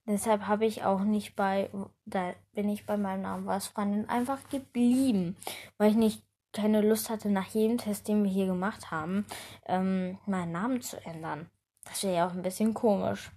Deshalb 0.07 0.47
habe 0.47 0.65
ich 0.65 0.85
auch 0.85 1.01
nicht 1.01 1.37
bei, 1.37 1.71
da 2.07 2.33
bin 2.55 2.71
ich 2.71 2.87
bei 2.87 2.97
meinem 2.97 3.23
Namen 3.23 3.47
was 3.47 3.67
Freundin 3.67 4.09
einfach 4.09 4.39
geblieben, 4.49 5.37
weil 5.77 5.91
ich 5.91 5.97
nicht 5.97 6.23
keine 6.55 6.81
Lust 6.81 7.11
hatte, 7.11 7.29
nach 7.29 7.49
jedem 7.49 7.77
Test, 7.77 8.09
den 8.09 8.25
wir 8.25 8.31
hier 8.31 8.47
gemacht 8.47 8.91
haben, 8.91 9.27
ähm, 9.67 10.19
meinen 10.25 10.53
Namen 10.53 10.81
zu 10.81 10.97
ändern. 11.05 11.51
Das 11.85 12.03
wäre 12.03 12.17
ja 12.17 12.27
auch 12.27 12.33
ein 12.33 12.43
bisschen 12.43 12.73
komisch. 12.73 13.31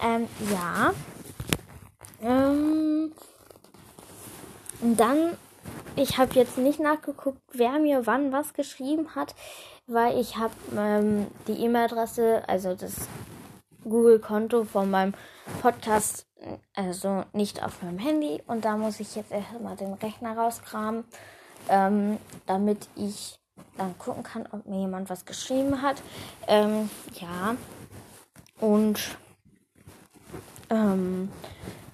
Ähm, 0.00 0.28
ja. 0.50 0.92
Ähm, 2.20 2.91
und 4.82 4.98
dann, 4.98 5.36
ich 5.96 6.18
habe 6.18 6.34
jetzt 6.34 6.58
nicht 6.58 6.80
nachgeguckt, 6.80 7.40
wer 7.52 7.78
mir 7.78 8.06
wann 8.06 8.32
was 8.32 8.52
geschrieben 8.52 9.14
hat, 9.14 9.34
weil 9.86 10.18
ich 10.18 10.36
habe 10.36 10.54
ähm, 10.76 11.28
die 11.46 11.52
E-Mail-Adresse, 11.52 12.42
also 12.48 12.74
das 12.74 13.08
Google-Konto 13.84 14.64
von 14.64 14.90
meinem 14.90 15.14
Podcast, 15.60 16.26
also 16.74 17.24
nicht 17.32 17.62
auf 17.62 17.82
meinem 17.82 17.98
Handy. 17.98 18.42
Und 18.46 18.64
da 18.64 18.76
muss 18.76 19.00
ich 19.00 19.14
jetzt 19.14 19.30
erstmal 19.30 19.76
den 19.76 19.94
Rechner 19.94 20.36
rauskramen, 20.36 21.04
ähm, 21.68 22.18
damit 22.46 22.88
ich 22.96 23.38
dann 23.76 23.96
gucken 23.98 24.24
kann, 24.24 24.48
ob 24.50 24.66
mir 24.66 24.80
jemand 24.80 25.10
was 25.10 25.24
geschrieben 25.24 25.80
hat. 25.82 26.02
Ähm, 26.48 26.90
ja. 27.20 27.56
Und 28.58 29.16
ähm, 30.70 31.30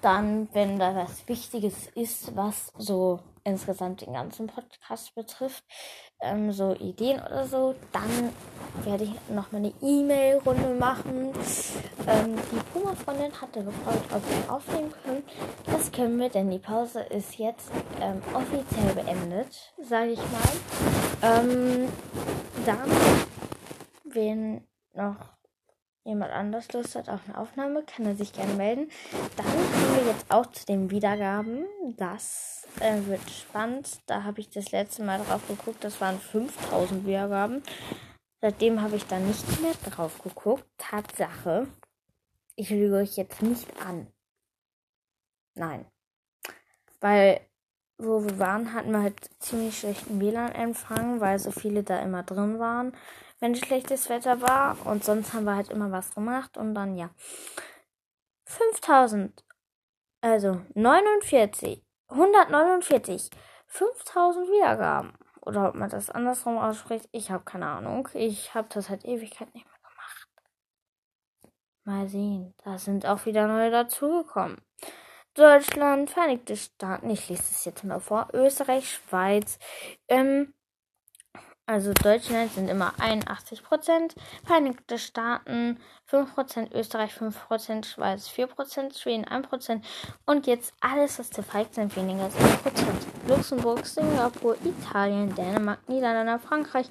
dann, 0.01 0.47
wenn 0.53 0.79
da 0.79 0.95
was 0.95 1.27
Wichtiges 1.27 1.87
ist, 1.95 2.35
was 2.35 2.71
so 2.77 3.19
insgesamt 3.43 4.01
den 4.01 4.13
ganzen 4.13 4.47
Podcast 4.47 5.15
betrifft, 5.15 5.63
ähm, 6.21 6.51
so 6.51 6.73
Ideen 6.75 7.19
oder 7.19 7.45
so, 7.45 7.75
dann 7.91 8.33
werde 8.83 9.05
ich 9.05 9.13
noch 9.29 9.51
mal 9.51 9.59
eine 9.59 9.73
E-Mail-Runde 9.81 10.75
machen. 10.75 11.33
Ähm, 12.07 12.35
die 12.51 12.59
Puma-Freundin 12.73 13.41
hatte 13.41 13.63
gefragt, 13.63 14.05
ob 14.13 14.21
wir 14.29 14.53
aufnehmen 14.53 14.93
können. 15.03 15.23
Das 15.65 15.91
können 15.91 16.19
wir, 16.19 16.29
denn 16.29 16.49
die 16.49 16.59
Pause 16.59 17.01
ist 17.01 17.37
jetzt 17.37 17.71
ähm, 18.01 18.21
offiziell 18.33 18.93
beendet, 18.93 19.73
sage 19.81 20.11
ich 20.11 20.19
mal. 20.19 21.41
Ähm, 21.41 21.89
dann, 22.65 22.91
wenn 24.03 24.67
noch 24.93 25.38
jemand 26.03 26.31
anders 26.31 26.71
Lust 26.73 26.95
hat 26.95 27.09
auf 27.09 27.21
eine 27.27 27.37
Aufnahme, 27.37 27.83
kann 27.83 28.05
er 28.05 28.15
sich 28.15 28.33
gerne 28.33 28.53
melden. 28.53 28.89
Dann 29.37 29.45
kommen 29.45 29.95
wir 29.95 30.11
jetzt 30.11 30.31
auch 30.31 30.45
zu 30.47 30.65
den 30.65 30.89
Wiedergaben. 30.89 31.65
Das 31.97 32.67
äh, 32.79 33.05
wird 33.05 33.29
spannend. 33.29 33.99
Da 34.07 34.23
habe 34.23 34.41
ich 34.41 34.49
das 34.49 34.71
letzte 34.71 35.03
Mal 35.03 35.19
drauf 35.19 35.47
geguckt. 35.47 35.83
Das 35.83 36.01
waren 36.01 36.19
5000 36.19 37.05
Wiedergaben. 37.05 37.63
Seitdem 38.41 38.81
habe 38.81 38.95
ich 38.95 39.05
da 39.05 39.19
nicht 39.19 39.61
mehr 39.61 39.73
drauf 39.85 40.21
geguckt. 40.23 40.65
Tatsache. 40.77 41.67
Ich 42.55 42.69
lüge 42.69 42.95
euch 42.95 43.17
jetzt 43.17 43.41
nicht 43.41 43.67
an. 43.81 44.07
Nein. 45.55 45.85
Weil 47.01 47.41
wo 47.99 48.23
wir 48.23 48.39
waren, 48.39 48.73
hatten 48.73 48.91
wir 48.91 49.01
halt 49.01 49.29
ziemlich 49.39 49.77
schlechten 49.77 50.21
WLAN-Empfang, 50.21 51.19
weil 51.19 51.37
so 51.37 51.51
viele 51.51 51.83
da 51.83 51.99
immer 52.01 52.23
drin 52.23 52.57
waren, 52.57 52.93
wenn 53.39 53.55
schlechtes 53.55 54.09
Wetter 54.09 54.41
war. 54.41 54.77
Und 54.85 55.03
sonst 55.03 55.33
haben 55.33 55.45
wir 55.45 55.55
halt 55.55 55.69
immer 55.69 55.91
was 55.91 56.13
gemacht. 56.13 56.57
Und 56.57 56.75
dann, 56.75 56.95
ja. 56.95 57.09
5000, 58.45 59.43
also 60.21 60.61
49, 60.73 61.83
149, 62.07 63.29
5000 63.67 64.47
Wiedergaben. 64.47 65.13
Oder 65.41 65.69
ob 65.69 65.75
man 65.75 65.89
das 65.89 66.09
andersrum 66.09 66.57
ausspricht, 66.57 67.07
ich 67.11 67.31
habe 67.31 67.43
keine 67.43 67.67
Ahnung. 67.67 68.09
Ich 68.13 68.53
habe 68.53 68.67
das 68.71 68.89
halt 68.89 69.05
Ewigkeit 69.05 69.53
nicht 69.53 69.65
mehr 69.65 69.79
gemacht. 69.89 70.29
Mal 71.85 72.07
sehen, 72.09 72.53
da 72.63 72.77
sind 72.77 73.05
auch 73.05 73.25
wieder 73.25 73.47
neue 73.47 73.71
dazugekommen. 73.71 74.57
Deutschland, 75.35 76.09
Vereinigte 76.09 76.57
Staaten, 76.57 77.09
ich 77.09 77.29
lese 77.29 77.43
es 77.43 77.63
jetzt 77.63 77.83
mal 77.83 77.99
vor, 77.99 78.27
Österreich, 78.33 78.91
Schweiz, 78.91 79.57
ähm, 80.07 80.53
also 81.69 81.93
Deutschland 81.93 82.51
sind 82.51 82.67
immer 82.67 82.93
81% 82.99 84.15
Vereinigte 84.43 84.97
Staaten 84.97 85.77
5% 86.11 86.73
Österreich 86.73 87.11
5% 87.13 87.85
Schweiz 87.85 88.27
4% 88.27 88.99
Schweden 88.99 89.25
1% 89.25 89.81
und 90.25 90.47
jetzt 90.47 90.73
alles, 90.81 91.19
was 91.19 91.29
zu 91.29 91.43
feigt 91.43 91.75
sind, 91.75 91.95
weniger 91.95 92.23
als 92.23 92.35
1% 92.35 92.39
Luxemburg, 93.27 93.85
Singapur, 93.85 94.55
Italien, 94.63 95.35
Dänemark, 95.35 95.87
Niederlande, 95.87 96.39
Frankreich, 96.39 96.87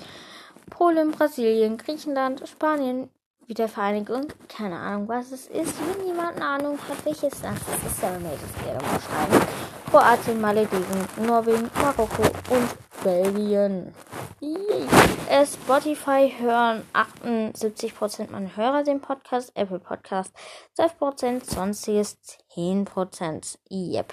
Polen, 0.71 1.11
Brasilien, 1.11 1.77
Griechenland, 1.77 2.49
Spanien, 2.49 3.11
Wiedervereinigung, 3.49 4.29
keine 4.49 4.79
Ahnung, 4.79 5.09
was 5.09 5.33
es 5.33 5.49
ist. 5.49 5.75
Wenn 5.81 6.07
jemand 6.07 6.37
eine 6.37 6.45
Ahnung 6.45 6.79
hat, 6.89 7.05
welches 7.05 7.41
das 7.41 7.57
ist, 7.57 7.87
ist 7.87 8.03
mir 8.03 8.39
das 8.41 8.65
gerne 8.65 8.81
mal 8.81 9.01
schreiben. 9.01 9.58
Kroatien, 9.91 10.39
Malediven, 10.39 11.09
Norwegen, 11.25 11.71
Marokko 11.75 12.23
und 12.51 13.03
Belgien. 13.03 13.95
Yay. 14.41 15.47
Spotify 15.47 16.31
hören 16.39 16.85
78% 16.93 18.31
meiner 18.31 18.55
Hörer 18.55 18.83
den 18.83 19.01
Podcast, 19.01 19.51
Apple 19.55 19.79
Podcast 19.79 20.35
12%, 20.77 21.45
sonstiges 21.45 22.19
10%. 22.55 23.59
Yep. 23.71 24.13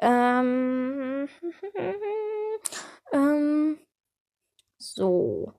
Ähm, 0.00 1.28
ähm, 3.12 3.78
so. 4.76 5.54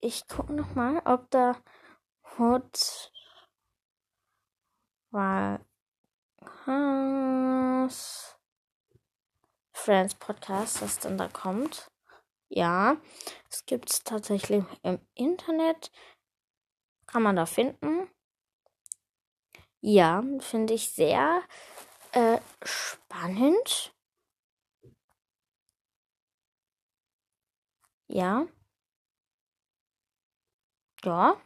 Ich 0.00 0.26
gucke 0.26 0.54
nochmal, 0.54 1.02
ob 1.04 1.30
da 1.30 1.56
Hot 2.38 3.12
war. 5.16 5.60
Friends 9.72 10.14
Podcast, 10.14 10.82
das 10.82 10.98
dann 11.00 11.18
da 11.18 11.28
kommt. 11.28 11.90
Ja, 12.48 12.96
es 13.50 13.66
gibt 13.66 13.90
es 13.90 14.04
tatsächlich 14.04 14.64
im 14.82 15.00
Internet. 15.14 15.90
Kann 17.06 17.22
man 17.22 17.36
da 17.36 17.46
finden. 17.46 18.08
Ja, 19.80 20.22
finde 20.40 20.74
ich 20.74 20.90
sehr 20.90 21.42
äh, 22.12 22.38
spannend. 22.64 23.94
Ja. 28.08 28.46
Ja. 31.04 31.36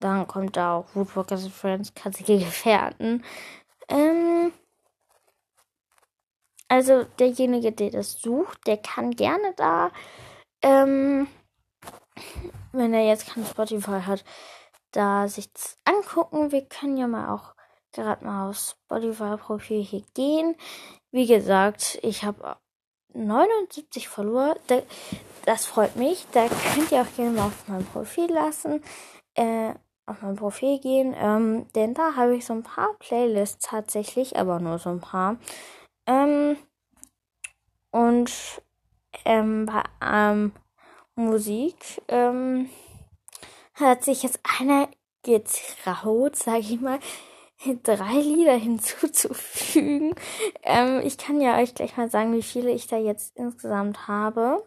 Dann 0.00 0.26
kommt 0.26 0.56
da 0.56 0.76
auch 0.76 0.86
Woodwalkers 0.94 1.48
Friends, 1.48 1.94
katzige 1.94 2.38
Gefährten. 2.38 3.24
Ähm, 3.88 4.52
also 6.68 7.04
derjenige, 7.18 7.72
der 7.72 7.90
das 7.90 8.20
sucht, 8.20 8.66
der 8.66 8.76
kann 8.76 9.12
gerne 9.12 9.54
da, 9.56 9.90
ähm, 10.62 11.26
wenn 12.72 12.92
er 12.92 13.06
jetzt 13.06 13.28
kein 13.28 13.46
Spotify 13.46 14.00
hat, 14.02 14.24
da 14.92 15.28
sich 15.28 15.50
angucken. 15.84 16.52
Wir 16.52 16.66
können 16.66 16.96
ja 16.96 17.06
mal 17.06 17.34
auch 17.34 17.54
gerade 17.92 18.24
mal 18.24 18.50
aufs 18.50 18.76
Spotify-Profil 18.84 19.82
hier 19.82 20.02
gehen. 20.14 20.56
Wie 21.10 21.26
gesagt, 21.26 21.98
ich 22.02 22.24
habe 22.24 22.56
79 23.14 24.08
Follower. 24.08 24.56
Das 25.44 25.66
freut 25.66 25.96
mich. 25.96 26.26
Da 26.32 26.48
könnt 26.74 26.92
ihr 26.92 27.00
auch 27.00 27.16
gerne 27.16 27.30
mal 27.30 27.46
auf 27.46 27.68
mein 27.68 27.84
Profil 27.86 28.30
lassen. 28.30 28.82
Äh, 29.34 29.74
auf 30.08 30.22
mein 30.22 30.36
Profil 30.36 30.78
gehen. 30.78 31.14
Ähm, 31.16 31.66
denn 31.74 31.94
da 31.94 32.16
habe 32.16 32.36
ich 32.36 32.46
so 32.46 32.52
ein 32.52 32.62
paar 32.62 32.94
Playlists 32.98 33.66
tatsächlich, 33.66 34.36
aber 34.36 34.60
nur 34.60 34.78
so 34.78 34.90
ein 34.90 35.00
paar. 35.00 35.36
Ähm, 36.06 36.56
und 37.90 38.32
ähm, 39.24 39.66
bei 39.66 39.82
ähm, 40.02 40.52
Musik 41.14 41.76
ähm, 42.08 42.68
hat 43.74 44.04
sich 44.04 44.22
jetzt 44.22 44.40
einer 44.60 44.88
getraut, 45.22 46.36
sage 46.36 46.60
ich 46.60 46.80
mal, 46.80 46.98
drei 47.82 48.20
Lieder 48.20 48.54
hinzuzufügen. 48.54 50.14
Ähm, 50.62 51.00
ich 51.04 51.18
kann 51.18 51.40
ja 51.40 51.58
euch 51.58 51.74
gleich 51.74 51.96
mal 51.96 52.10
sagen, 52.10 52.32
wie 52.32 52.42
viele 52.42 52.70
ich 52.70 52.86
da 52.86 52.96
jetzt 52.96 53.36
insgesamt 53.36 54.06
habe. 54.08 54.64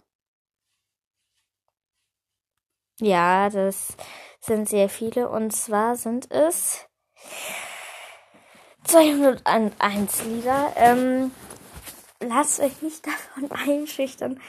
Ja, 3.02 3.50
das 3.50 3.98
sind 4.40 4.70
sehr 4.70 4.88
viele. 4.88 5.28
Und 5.28 5.52
zwar 5.52 5.96
sind 5.96 6.30
es 6.30 6.86
201 8.84 10.24
Lieder. 10.26 10.72
Ähm, 10.76 11.32
lasst 12.20 12.60
euch 12.60 12.84
nicht 12.84 13.06
davon 13.08 13.52
einschüchtern. 13.52 14.40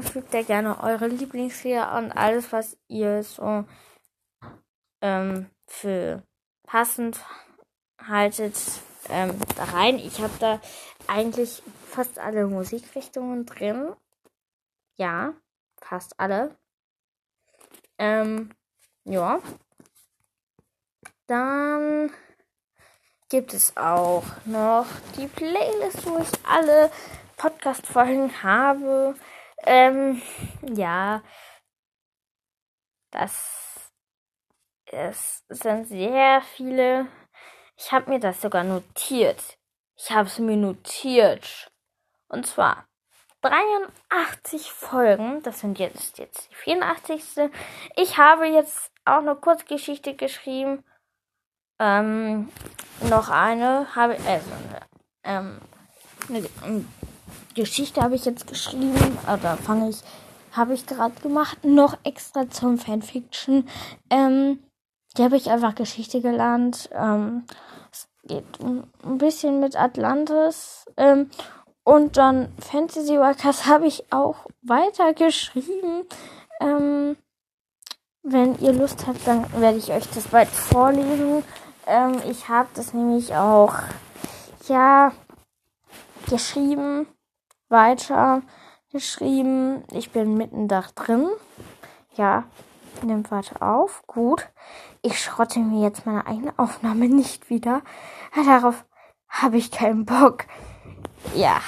Fügt 0.00 0.32
ja 0.32 0.42
gerne 0.42 0.80
eure 0.80 1.08
Lieblingslieder 1.08 1.96
und 1.98 2.12
alles, 2.12 2.52
was 2.52 2.78
ihr 2.86 3.24
so 3.24 3.64
ähm, 5.00 5.50
für 5.66 6.22
passend 6.64 7.18
haltet, 8.00 8.56
ähm, 9.08 9.34
da 9.56 9.64
rein. 9.64 9.98
Ich 9.98 10.20
habe 10.20 10.34
da 10.38 10.60
eigentlich 11.08 11.64
fast 11.88 12.20
alle 12.20 12.46
Musikrichtungen 12.46 13.44
drin. 13.44 13.92
Ja, 14.96 15.34
fast 15.80 16.20
alle. 16.20 16.56
Ähm, 18.02 18.50
ja. 19.04 19.38
Dann 21.28 22.12
gibt 23.28 23.54
es 23.54 23.76
auch 23.76 24.24
noch 24.44 24.86
die 25.16 25.28
Playlist, 25.28 26.04
wo 26.04 26.18
ich 26.18 26.32
alle 26.44 26.90
Podcast-Folgen 27.36 28.42
habe. 28.42 29.14
Ähm, 29.64 30.20
ja, 30.62 31.22
das 33.12 33.92
es 34.86 35.44
sind 35.48 35.86
sehr 35.86 36.42
viele. 36.56 37.06
Ich 37.78 37.92
habe 37.92 38.10
mir 38.10 38.18
das 38.18 38.40
sogar 38.40 38.64
notiert. 38.64 39.58
Ich 39.96 40.10
habe 40.10 40.26
es 40.26 40.40
mir 40.40 40.56
notiert. 40.56 41.70
Und 42.28 42.48
zwar 42.48 42.88
83 43.42 44.72
Folgen. 44.72 45.42
Das 45.42 45.60
sind 45.60 45.78
jetzt, 45.78 46.18
jetzt 46.18 46.48
die 46.50 46.54
84. 46.54 47.50
Ich 47.96 48.18
habe 48.18 48.46
jetzt 48.46 48.90
auch 49.04 49.18
eine 49.18 49.34
Kurzgeschichte 49.34 50.14
geschrieben. 50.14 50.84
Ähm, 51.78 52.48
noch 53.08 53.28
eine 53.28 53.94
habe 53.94 54.14
ich, 54.14 54.26
also 54.26 54.50
ähm, 55.24 55.60
eine, 56.28 56.48
eine 56.62 56.84
Geschichte 57.54 58.00
habe 58.00 58.14
ich 58.14 58.24
jetzt 58.24 58.46
geschrieben, 58.46 59.18
oder 59.24 59.56
fange 59.56 59.90
ich, 59.90 60.00
habe 60.52 60.74
ich 60.74 60.86
gerade 60.86 61.20
gemacht, 61.20 61.64
noch 61.64 61.98
extra 62.04 62.48
zum 62.48 62.78
Fanfiction. 62.78 63.68
Ähm, 64.10 64.60
die 65.16 65.24
habe 65.24 65.36
ich 65.36 65.50
einfach 65.50 65.74
Geschichte 65.74 66.20
gelernt. 66.20 66.88
Ähm, 66.92 67.44
es 67.90 68.08
geht 68.22 68.60
ein 68.60 69.18
bisschen 69.18 69.60
mit 69.60 69.76
Atlantis. 69.76 70.86
Ähm, 70.96 71.30
und 71.84 72.16
dann 72.16 72.52
Fantasy 72.58 73.18
Workers 73.18 73.66
habe 73.66 73.86
ich 73.86 74.12
auch 74.12 74.46
weitergeschrieben. 74.62 76.06
Ähm, 76.60 77.16
wenn 78.22 78.58
ihr 78.60 78.72
Lust 78.72 79.06
habt, 79.06 79.26
dann 79.26 79.50
werde 79.60 79.78
ich 79.78 79.90
euch 79.90 80.08
das 80.10 80.28
bald 80.28 80.48
vorlesen. 80.48 81.42
Ähm, 81.86 82.20
ich 82.28 82.48
habe 82.48 82.68
das 82.74 82.94
nämlich 82.94 83.34
auch, 83.34 83.74
ja, 84.68 85.12
geschrieben, 86.28 87.08
weiter 87.68 88.42
geschrieben. 88.92 89.82
Ich 89.92 90.12
bin 90.12 90.34
mitten 90.36 90.68
da 90.68 90.84
drin. 90.94 91.28
Ja, 92.14 92.44
nimmt 93.02 93.30
weiter 93.32 93.60
auf. 93.60 94.04
Gut. 94.06 94.48
Ich 95.00 95.20
schrotte 95.20 95.58
mir 95.58 95.82
jetzt 95.82 96.06
meine 96.06 96.26
eigene 96.26 96.56
Aufnahme 96.58 97.08
nicht 97.08 97.50
wieder. 97.50 97.82
Darauf 98.36 98.84
habe 99.28 99.56
ich 99.56 99.72
keinen 99.72 100.04
Bock. 100.04 100.44
Ja. 101.34 101.60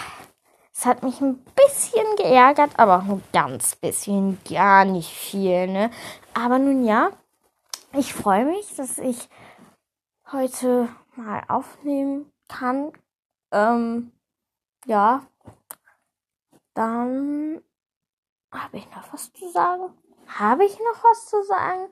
Es 0.77 0.87
hat 0.87 1.03
mich 1.05 1.21
ein 1.21 1.39
bisschen 1.55 2.17
geärgert, 2.17 2.73
aber 2.77 2.99
auch 2.99 3.05
nur 3.05 3.21
ganz 3.33 3.77
bisschen, 3.77 4.39
gar 4.51 4.85
nicht 4.85 5.09
viel, 5.09 5.69
ne? 5.69 5.91
Aber 6.35 6.59
nun 6.59 6.85
ja, 6.85 7.11
ich 7.93 8.13
freue 8.13 8.45
mich, 8.45 8.75
dass 8.75 8.99
ich 8.99 9.29
heute 10.33 10.89
mal 11.15 11.45
aufnehmen 11.47 12.33
kann. 12.49 12.93
Ähm, 13.53 14.11
ja, 14.87 15.23
dann 16.75 17.63
habe 18.51 18.77
ich 18.77 18.91
noch 18.91 19.13
was 19.13 19.33
zu 19.33 19.49
sagen. 19.51 19.95
Habe 20.27 20.65
ich 20.65 20.77
noch 20.79 21.05
was 21.05 21.27
zu 21.27 21.43
sagen? 21.45 21.89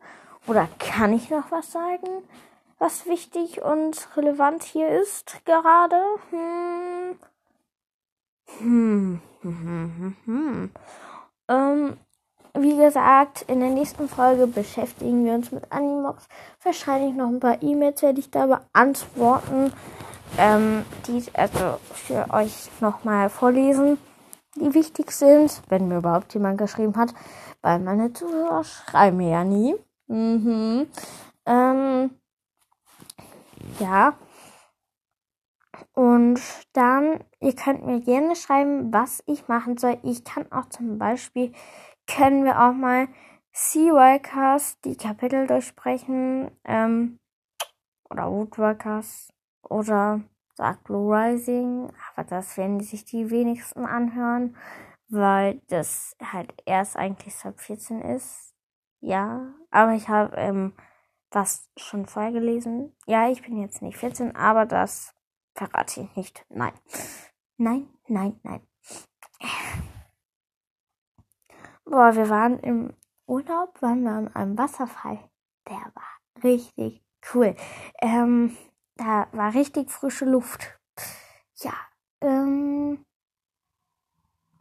Oder 0.49 0.69
kann 0.79 1.13
ich 1.13 1.31
noch 1.31 1.51
was 1.53 1.71
sagen, 1.71 2.29
was 2.79 3.07
wichtig 3.07 3.63
und 3.63 4.09
relevant 4.17 4.65
hier 4.65 4.89
ist 4.89 5.45
gerade? 5.45 6.03
Hm. 6.31 6.92
Hm. 8.47 9.21
Hm. 9.43 9.53
Hm. 9.65 9.93
hm, 9.99 10.17
hm. 10.25 10.71
Ähm, 11.49 11.97
wie 12.55 12.77
gesagt, 12.77 13.43
in 13.49 13.61
der 13.61 13.71
nächsten 13.71 14.09
Folge 14.09 14.47
beschäftigen 14.47 15.25
wir 15.25 15.35
uns 15.35 15.51
mit 15.53 15.71
Animox. 15.73 16.29
Wahrscheinlich 16.63 17.15
noch 17.15 17.29
ein 17.29 17.41
paar 17.41 17.63
E-Mails 17.63 18.03
werde 18.03 18.21
ich 18.21 18.31
da 18.31 18.47
beantworten. 18.47 19.73
Ähm, 20.39 20.85
die 21.07 21.23
also 21.35 21.79
für 21.93 22.27
euch 22.33 22.71
nochmal 22.81 23.29
vorlesen, 23.29 23.99
die 24.57 24.73
wichtig 24.75 25.11
sind, 25.13 25.63
wenn 25.69 25.89
mir 25.89 25.99
überhaupt 25.99 26.33
jemand 26.35 26.59
geschrieben 26.59 26.97
hat, 26.97 27.15
weil 27.61 27.79
meine 27.81 28.13
Zuhörer 28.13 28.65
schreiben 28.65 29.19
mir 29.19 29.31
ja 29.31 29.45
nie. 29.45 29.75
Mhm. 30.07 30.87
Ähm, 31.47 32.11
ja. 33.79 34.15
Und 35.95 36.41
dann, 36.73 37.23
ihr 37.41 37.55
könnt 37.55 37.87
mir 37.87 38.01
gerne 38.01 38.35
schreiben, 38.35 38.93
was 38.93 39.23
ich 39.27 39.49
machen 39.49 39.77
soll. 39.77 39.99
Ich 40.03 40.25
kann 40.25 40.51
auch 40.51 40.69
zum 40.69 40.99
Beispiel 40.99 41.53
können 42.07 42.45
wir 42.45 42.63
auch 42.63 42.73
mal 42.73 43.09
Seawalkers 43.53 44.81
die 44.81 44.97
Kapitel 44.97 45.47
durchsprechen. 45.47 46.51
Ähm, 46.65 47.19
oder 48.13 48.31
Woodworkers 48.31 49.33
oder 49.63 50.21
Dark 50.57 50.85
Blue 50.85 51.15
Rising. 51.15 51.91
Aber 52.15 52.25
das 52.25 52.57
werden 52.57 52.81
sich 52.81 53.05
die 53.05 53.31
wenigsten 53.31 53.87
anhören, 53.87 54.57
weil 55.09 55.61
das 55.69 56.17
halt 56.23 56.55
erst 56.67 56.97
eigentlich 56.97 57.35
sub 57.35 57.59
14 57.59 58.03
ist. 58.03 58.55
Ja, 59.01 59.53
aber 59.71 59.95
ich 59.95 60.09
habe 60.09 60.37
ähm, 60.37 60.75
das 61.31 61.69
schon 61.77 62.07
vorher 62.07 62.33
gelesen. 62.33 62.95
Ja, 63.07 63.29
ich 63.29 63.43
bin 63.43 63.59
jetzt 63.61 63.83
nicht 63.83 63.97
14, 63.99 64.37
aber 64.37 64.67
das 64.67 65.15
verrate 65.55 66.03
ich 66.03 66.17
nicht. 66.17 66.45
Nein. 66.49 66.73
Nein, 67.57 67.89
nein, 68.09 68.41
nein. 68.43 68.67
Boah, 71.85 72.15
wir 72.15 72.29
waren 72.29 72.59
im 72.61 72.95
Urlaub, 73.27 73.81
waren 73.83 74.03
wir 74.03 74.13
an 74.13 74.35
einem 74.35 74.59
Wasserfall. 74.59 75.19
Der 75.69 75.93
war 75.95 76.43
richtig 76.43 77.05
cool. 77.35 77.55
Ähm, 78.01 78.57
da 78.97 79.29
war 79.33 79.55
richtig 79.55 79.91
frische 79.91 80.25
Luft. 80.25 80.79
Ja, 81.57 81.75
ähm, 82.21 83.05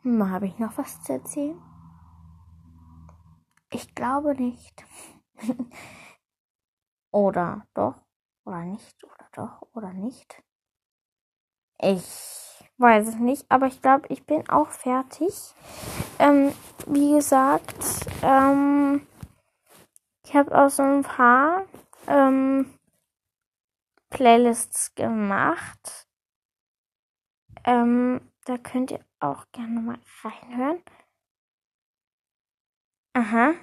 hm, 0.02 0.30
habe 0.30 0.48
ich 0.48 0.58
noch 0.58 0.78
was 0.78 1.02
zu 1.04 1.14
erzählen? 1.14 1.62
Ich 3.72 3.94
glaube 3.96 4.36
nicht. 4.36 4.86
oder 7.12 7.66
doch, 7.74 7.96
oder 8.46 8.66
nicht, 8.66 9.04
oder 9.04 9.30
doch, 9.34 9.62
oder 9.74 9.94
nicht. 9.94 10.44
Ich 11.82 12.64
weiß 12.78 13.08
es 13.08 13.16
nicht, 13.16 13.50
aber 13.50 13.66
ich 13.66 13.82
glaube, 13.82 14.06
ich 14.10 14.26
bin 14.26 14.48
auch 14.50 14.70
fertig. 14.70 15.34
Ähm, 16.20 16.54
wie 16.86 17.14
gesagt, 17.14 17.84
ähm, 18.22 19.08
ich 20.24 20.36
habe 20.36 20.56
auch 20.56 20.70
so 20.70 20.84
ein 20.84 21.02
paar 21.02 21.66
ähm, 22.08 22.78
Playlists 24.12 24.94
gemacht. 24.94 26.08
Ähm, 27.64 28.22
da 28.46 28.58
könnt 28.58 28.92
ihr 28.92 29.04
auch 29.20 29.46
gerne 29.52 29.80
mal 29.80 30.00
reinhören. 30.24 30.84
Aha. 33.14 33.54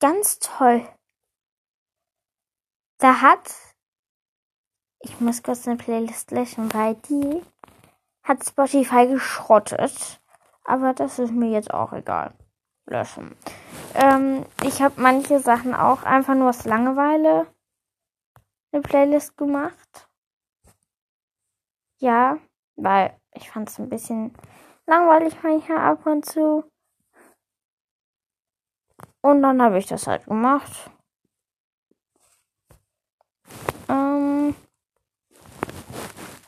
Ganz 0.00 0.38
toll. 0.38 0.88
Da 2.98 3.20
hat. 3.20 3.71
Ich 5.04 5.20
muss 5.20 5.42
kurz 5.42 5.66
eine 5.66 5.76
Playlist 5.76 6.30
löschen, 6.30 6.72
weil 6.72 6.94
die 6.94 7.42
hat 8.22 8.44
Spotify 8.46 9.08
geschrottet. 9.08 10.20
Aber 10.64 10.94
das 10.94 11.18
ist 11.18 11.32
mir 11.32 11.50
jetzt 11.50 11.74
auch 11.74 11.92
egal. 11.92 12.32
Löschen. 12.86 13.36
Ähm, 13.94 14.46
ich 14.62 14.80
habe 14.80 15.00
manche 15.00 15.40
Sachen 15.40 15.74
auch 15.74 16.04
einfach 16.04 16.34
nur 16.34 16.50
aus 16.50 16.64
Langeweile 16.64 17.46
eine 18.72 18.82
Playlist 18.82 19.36
gemacht. 19.36 20.08
Ja, 21.98 22.38
weil 22.76 23.16
ich 23.34 23.50
fand 23.50 23.68
es 23.68 23.78
ein 23.78 23.88
bisschen 23.88 24.32
langweilig 24.86 25.34
manchmal 25.42 25.78
ab 25.78 26.06
und 26.06 26.24
zu. 26.24 26.64
Und 29.20 29.42
dann 29.42 29.60
habe 29.60 29.78
ich 29.78 29.86
das 29.86 30.06
halt 30.06 30.26
gemacht. 30.26 30.91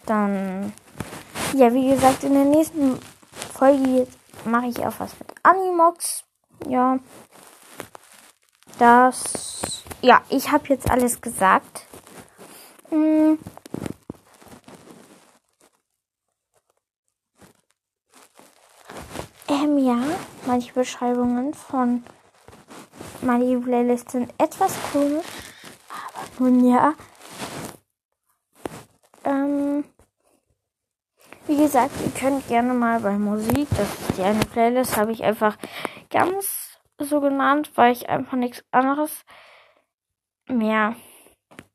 Dann 0.06 0.72
ja, 1.56 1.72
wie 1.72 1.88
gesagt, 1.88 2.24
in 2.24 2.34
der 2.34 2.44
nächsten 2.44 2.98
Folge 3.52 4.08
mache 4.44 4.66
ich 4.66 4.78
auch 4.80 4.94
was 4.98 5.16
mit 5.20 5.28
Animox. 5.44 6.24
Ja. 6.68 6.98
Das. 8.78 9.84
Ja, 10.02 10.22
ich 10.30 10.50
habe 10.50 10.64
jetzt 10.68 10.90
alles 10.90 11.20
gesagt. 11.20 11.86
Hm. 12.88 13.38
Ähm, 19.48 19.78
ja, 19.78 19.98
manche 20.46 20.72
Beschreibungen 20.72 21.54
von 21.54 22.02
meiner 23.22 23.60
Playlist 23.60 24.10
sind 24.10 24.34
etwas 24.38 24.74
komisch. 24.92 25.24
Aber 25.88 26.50
nun 26.50 26.68
ja. 26.68 26.94
Ähm. 29.22 29.84
Wie 31.46 31.56
gesagt, 31.74 32.00
ihr 32.04 32.12
könnt 32.12 32.46
gerne 32.46 32.72
mal 32.72 33.00
bei 33.00 33.18
Musik, 33.18 33.66
das 33.70 33.92
ist 33.98 34.16
die 34.16 34.22
eine 34.22 34.44
Playlist, 34.44 34.96
habe 34.96 35.10
ich 35.10 35.24
einfach 35.24 35.58
ganz 36.08 36.78
so 36.98 37.20
genannt, 37.20 37.72
weil 37.74 37.90
ich 37.90 38.08
einfach 38.08 38.36
nichts 38.36 38.64
anderes 38.70 39.24
mehr 40.46 40.94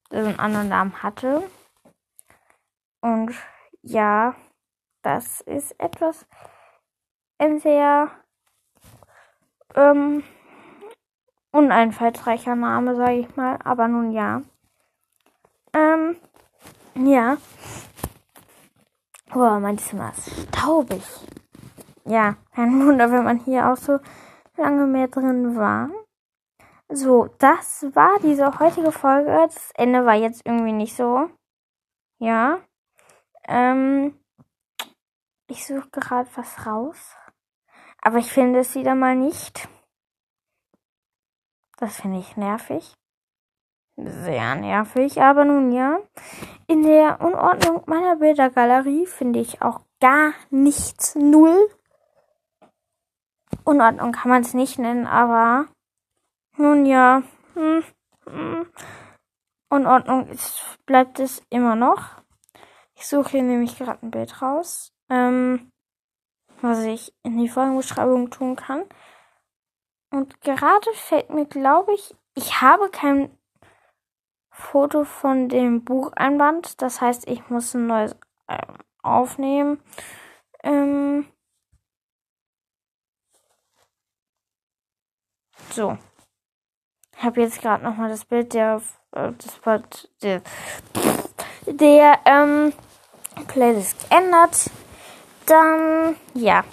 einen 0.09 0.39
anderen 0.39 0.69
Namen 0.69 1.03
hatte. 1.03 1.43
Und 3.01 3.35
ja, 3.81 4.35
das 5.01 5.41
ist 5.41 5.77
etwas 5.81 6.25
ein 7.38 7.59
sehr 7.59 8.09
ähm, 9.75 10.23
uneinfallsreicher 11.51 12.55
Name, 12.55 12.95
sage 12.95 13.15
ich 13.15 13.35
mal. 13.35 13.59
Aber 13.65 13.89
nun 13.89 14.13
ja. 14.13 14.43
Ähm, 15.73 16.15
ja. 16.95 17.35
Oh, 19.34 19.60
mein 19.60 19.78
Zimmer 19.78 20.12
ist 20.12 20.48
staubig. 20.48 21.04
Ja, 22.06 22.36
kein 22.56 22.86
Wunder, 22.86 23.12
wenn 23.12 23.24
man 23.24 23.38
hier 23.38 23.72
auch 23.72 23.78
so 23.78 24.00
lange 24.58 24.88
mehr 24.88 25.08
drin 25.08 25.56
war. 25.56 25.92
So, 26.89 27.30
das 27.38 27.86
war 27.94 28.20
diese 28.24 28.60
heutige 28.60 28.92
Folge. 28.92 29.30
Das 29.30 29.72
Ende 29.76 30.04
war 30.08 30.15
jetzt 30.15 30.42
irgendwie 30.46 30.72
nicht 30.72 30.96
so. 30.96 31.30
Ja. 32.18 32.60
Ähm, 33.48 34.20
ich 35.48 35.68
suche 35.68 35.89
gerade 35.92 36.30
was 36.36 36.65
raus. 36.65 37.15
Aber 38.02 38.18
ich 38.18 38.32
finde 38.32 38.60
es 38.60 38.74
wieder 38.74 38.96
mal 38.96 39.15
nicht. 39.15 39.70
Das 41.78 42.02
finde 42.02 42.18
ich 42.18 42.36
nervig. 42.36 42.96
Sehr 44.05 44.55
nervig, 44.55 45.21
aber 45.21 45.43
nun 45.43 45.71
ja. 45.71 45.99
In 46.67 46.83
der 46.83 47.19
Unordnung 47.19 47.83
meiner 47.85 48.15
Bildergalerie 48.15 49.05
finde 49.05 49.39
ich 49.39 49.62
auch 49.62 49.81
gar 49.99 50.33
nichts 50.49 51.15
null. 51.15 51.69
Unordnung 53.65 54.13
kann 54.13 54.29
man 54.29 54.41
es 54.41 54.53
nicht 54.53 54.79
nennen, 54.79 55.05
aber 55.05 55.65
nun 56.55 56.85
ja. 56.85 57.23
Hm, 57.55 57.83
hm. 58.25 58.67
Unordnung 59.69 60.27
ist, 60.29 60.77
bleibt 60.85 61.19
es 61.19 61.43
immer 61.49 61.75
noch. 61.75 62.21
Ich 62.95 63.07
suche 63.07 63.31
hier 63.31 63.43
nämlich 63.43 63.77
gerade 63.77 63.99
ein 64.01 64.12
Bild 64.12 64.41
raus, 64.41 64.93
ähm, 65.09 65.71
was 66.62 66.83
ich 66.83 67.13
in 67.23 67.38
die 67.38 67.49
Folgenbeschreibung 67.49 68.29
tun 68.29 68.55
kann. 68.55 68.85
Und 70.12 70.41
gerade 70.41 70.91
fällt 70.93 71.29
mir, 71.29 71.45
glaube 71.45 71.93
ich, 71.93 72.15
ich 72.35 72.62
habe 72.62 72.89
kein 72.89 73.29
Foto 74.60 75.04
von 75.04 75.50
dem 75.50 75.84
Bucheinband. 75.84 76.82
Das 76.82 77.02
heißt, 77.02 77.28
ich 77.28 77.50
muss 77.50 77.74
ein 77.74 77.88
neues 77.88 78.15
äh, 78.48 78.58
aufnehmen. 79.02 79.82
Ähm 80.63 81.26
so. 85.72 85.98
Ich 87.17 87.24
habe 87.24 87.41
jetzt 87.41 87.62
gerade 87.62 87.84
nochmal 87.84 88.10
das 88.10 88.26
Bild 88.26 88.54
der 88.54 88.82
äh, 89.12 89.32
das 89.38 89.65
war 89.65 89.82
der, 90.22 90.41
der 91.65 92.19
ähm, 92.26 92.74
Playlist 93.48 94.10
geändert. 94.10 94.69
Dann, 95.45 96.15
ja, 96.36 96.63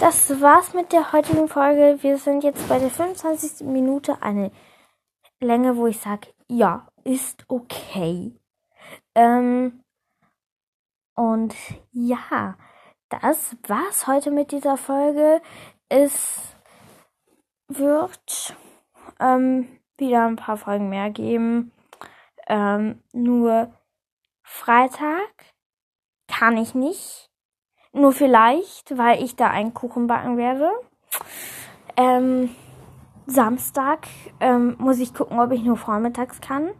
das 0.00 0.40
war's 0.40 0.74
mit 0.74 0.92
der 0.92 1.12
heutigen 1.12 1.48
Folge. 1.48 1.98
Wir 2.00 2.18
sind 2.18 2.42
jetzt 2.42 2.68
bei 2.68 2.78
der 2.78 2.90
25. 2.90 3.66
Minute. 3.66 4.20
Eine 4.22 4.50
Länge, 5.40 5.76
wo 5.76 5.86
ich 5.86 6.00
sage, 6.00 6.28
ja, 6.48 6.88
ist 7.04 7.44
okay. 7.48 8.32
Ähm, 9.14 9.84
und 11.14 11.54
ja, 11.92 12.56
das 13.08 13.56
war's 13.68 14.06
heute 14.06 14.30
mit 14.30 14.50
dieser 14.50 14.76
Folge. 14.76 15.40
Es 15.88 16.56
wird 17.68 18.56
ähm, 19.20 19.68
wieder 19.96 20.26
ein 20.26 20.36
paar 20.36 20.56
Folgen 20.56 20.88
mehr 20.88 21.10
geben. 21.10 21.72
Ähm, 22.46 23.02
nur 23.12 23.72
Freitag 24.42 25.54
kann 26.26 26.56
ich 26.56 26.74
nicht. 26.74 27.30
Nur 27.92 28.12
vielleicht, 28.12 28.98
weil 28.98 29.22
ich 29.22 29.36
da 29.36 29.50
einen 29.50 29.72
Kuchen 29.72 30.08
backen 30.08 30.36
werde. 30.36 30.70
Ähm, 31.96 32.54
Samstag 33.26 34.08
ähm, 34.40 34.74
muss 34.78 34.98
ich 34.98 35.14
gucken, 35.14 35.38
ob 35.38 35.52
ich 35.52 35.62
nur 35.62 35.76
vormittags 35.76 36.40
kann. 36.40 36.70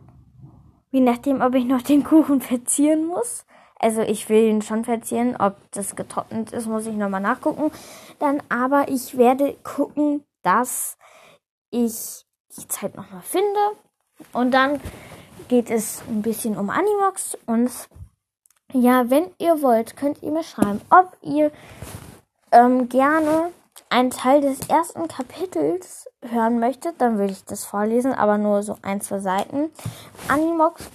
Wie 0.94 1.00
nachdem, 1.00 1.40
ob 1.40 1.56
ich 1.56 1.64
noch 1.64 1.82
den 1.82 2.04
Kuchen 2.04 2.40
verzieren 2.40 3.06
muss. 3.06 3.44
Also 3.80 4.02
ich 4.02 4.28
will 4.28 4.48
ihn 4.48 4.62
schon 4.62 4.84
verzieren. 4.84 5.34
Ob 5.36 5.56
das 5.72 5.96
getrocknet 5.96 6.52
ist, 6.52 6.68
muss 6.68 6.86
ich 6.86 6.94
nochmal 6.94 7.20
nachgucken. 7.20 7.72
Dann 8.20 8.40
aber 8.48 8.88
ich 8.88 9.18
werde 9.18 9.56
gucken, 9.64 10.22
dass 10.44 10.96
ich 11.72 12.24
die 12.56 12.68
Zeit 12.68 12.94
nochmal 12.94 13.22
finde. 13.22 13.58
Und 14.32 14.52
dann 14.52 14.80
geht 15.48 15.68
es 15.68 16.00
ein 16.08 16.22
bisschen 16.22 16.56
um 16.56 16.70
Animox 16.70 17.36
und 17.46 17.72
ja, 18.72 19.10
wenn 19.10 19.32
ihr 19.38 19.62
wollt, 19.62 19.96
könnt 19.96 20.22
ihr 20.22 20.30
mir 20.30 20.44
schreiben, 20.44 20.80
ob 20.90 21.16
ihr 21.22 21.50
ähm, 22.52 22.88
gerne 22.88 23.50
einen 23.90 24.10
Teil 24.10 24.40
des 24.40 24.68
ersten 24.68 25.08
Kapitels 25.08 26.08
hören 26.22 26.58
möchtet, 26.58 27.00
dann 27.00 27.18
würde 27.18 27.32
ich 27.32 27.44
das 27.44 27.64
vorlesen, 27.64 28.12
aber 28.12 28.38
nur 28.38 28.62
so 28.62 28.76
ein, 28.82 29.00
zwei 29.00 29.20
Seiten. 29.20 29.70
Animox 30.28 30.90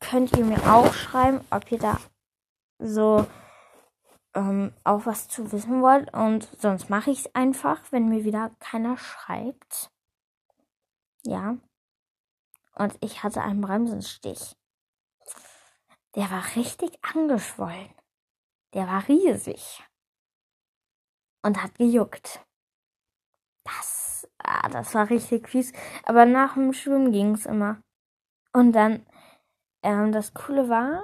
könnt 0.00 0.36
ihr 0.36 0.44
mir 0.44 0.60
auch 0.72 0.92
schreiben, 0.92 1.40
ob 1.50 1.70
ihr 1.70 1.78
da 1.78 1.98
so 2.78 3.26
ähm, 4.34 4.72
auch 4.84 5.06
was 5.06 5.28
zu 5.28 5.52
wissen 5.52 5.82
wollt. 5.82 6.12
Und 6.12 6.48
sonst 6.58 6.90
mache 6.90 7.10
ich 7.10 7.20
es 7.20 7.34
einfach, 7.34 7.80
wenn 7.90 8.08
mir 8.08 8.24
wieder 8.24 8.50
keiner 8.58 8.96
schreibt. 8.96 9.90
Ja. 11.24 11.56
Und 12.74 12.96
ich 13.00 13.22
hatte 13.22 13.42
einen 13.42 13.60
Bremsenstich. 13.60 14.56
Der 16.16 16.30
war 16.30 16.44
richtig 16.56 16.98
angeschwollen. 17.02 17.94
Der 18.74 18.86
war 18.86 19.06
riesig. 19.06 19.82
Und 21.42 21.62
hat 21.62 21.74
gejuckt. 21.76 22.44
Das, 23.64 24.28
ah, 24.38 24.68
das 24.68 24.94
war 24.94 25.08
richtig 25.10 25.48
fies. 25.48 25.72
Aber 26.04 26.26
nach 26.26 26.54
dem 26.54 26.72
Schwimmen 26.72 27.12
ging's 27.12 27.46
immer. 27.46 27.82
Und 28.52 28.72
dann, 28.72 29.06
ähm, 29.82 30.12
das 30.12 30.34
Coole 30.34 30.68
war, 30.68 31.02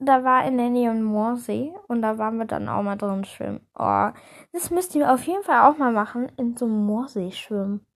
da 0.00 0.24
war 0.24 0.44
in 0.46 0.56
der 0.56 0.70
Nähe 0.70 0.90
ein 0.90 1.02
Moorsee 1.02 1.74
und 1.86 2.02
da 2.02 2.18
waren 2.18 2.38
wir 2.38 2.46
dann 2.46 2.68
auch 2.68 2.82
mal 2.82 2.96
drin 2.96 3.24
schwimmen. 3.24 3.66
Oh, 3.78 4.08
das 4.52 4.70
müsst 4.70 4.94
ihr 4.94 5.12
auf 5.12 5.22
jeden 5.24 5.42
Fall 5.42 5.70
auch 5.70 5.76
mal 5.76 5.92
machen, 5.92 6.32
in 6.36 6.56
so 6.56 6.64
einem 6.64 6.86
Moorsee 6.86 7.30
schwimmen. 7.30 7.86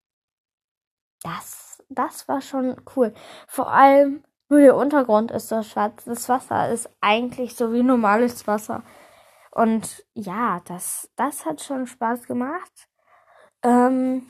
Das, 1.23 1.83
das 1.89 2.29
war 2.29 2.43
schon 2.43 2.77
cool. 2.95 3.15
Vor 3.49 3.71
allem, 3.71 4.23
nur 4.51 4.61
der 4.61 4.77
Untergrund 4.77 5.31
ist 5.31 5.49
so 5.49 5.63
schwarz. 5.63 6.05
Das 6.05 6.29
Wasser 6.29 6.69
ist 6.69 6.91
eigentlich 7.01 7.57
so 7.57 7.73
wie 7.73 7.83
normales 7.83 8.47
Wasser. 8.47 8.83
Und 9.55 10.05
ja, 10.15 10.61
das, 10.65 11.11
das 11.15 11.47
hat 11.47 11.63
schon 11.63 11.87
Spaß 11.87 12.27
gemacht. 12.27 12.89
Ähm, 13.63 14.27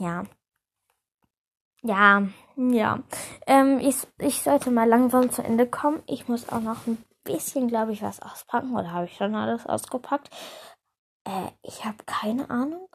ja. 0.00 0.24
Ja, 1.82 2.26
ja. 2.56 2.98
Ähm, 3.46 3.78
ich, 3.78 3.96
ich 4.18 4.42
sollte 4.42 4.72
mal 4.72 4.88
langsam 4.88 5.30
zu 5.30 5.42
Ende 5.42 5.68
kommen. 5.68 6.02
Ich 6.06 6.26
muss 6.26 6.48
auch 6.48 6.60
noch 6.60 6.84
ein 6.88 6.98
bisschen, 7.22 7.68
glaube 7.68 7.92
ich, 7.92 8.02
was 8.02 8.20
auspacken. 8.20 8.74
Oder 8.74 8.90
habe 8.90 9.04
ich 9.06 9.16
schon 9.16 9.36
alles 9.36 9.66
ausgepackt? 9.66 10.30
Äh, 11.24 11.50
ich 11.62 11.84
habe 11.84 11.98
keine 12.04 12.50
Ahnung. 12.50 12.85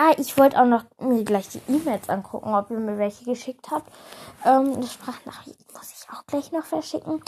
Ah, 0.00 0.14
ich 0.16 0.38
wollte 0.38 0.60
auch 0.60 0.64
noch 0.64 0.84
mir 1.00 1.24
gleich 1.24 1.48
die 1.48 1.60
E-Mails 1.66 2.08
angucken, 2.08 2.54
ob 2.54 2.70
ihr 2.70 2.78
mir 2.78 2.98
welche 2.98 3.24
geschickt 3.24 3.72
habt. 3.72 3.92
Ähm, 4.44 4.74
eine 4.74 4.86
Sprachnachricht 4.86 5.58
muss 5.74 5.90
ich 5.90 6.08
auch 6.08 6.24
gleich 6.24 6.52
noch 6.52 6.64
verschicken. 6.64 7.20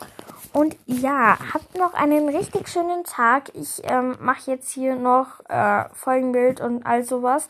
Und 0.53 0.77
ja, 0.87 1.37
habt 1.53 1.77
noch 1.77 1.95
einen 1.95 2.29
richtig 2.29 2.69
schönen 2.69 3.03
Tag. 3.03 3.53
Ich 3.57 3.83
ähm, 3.83 4.17
mache 4.21 4.53
jetzt 4.53 4.71
hier 4.71 4.95
noch 4.95 5.41
äh, 5.49 5.89
Folgenbild 5.95 6.61
und 6.61 6.87
all 6.87 7.03
sowas. 7.03 7.49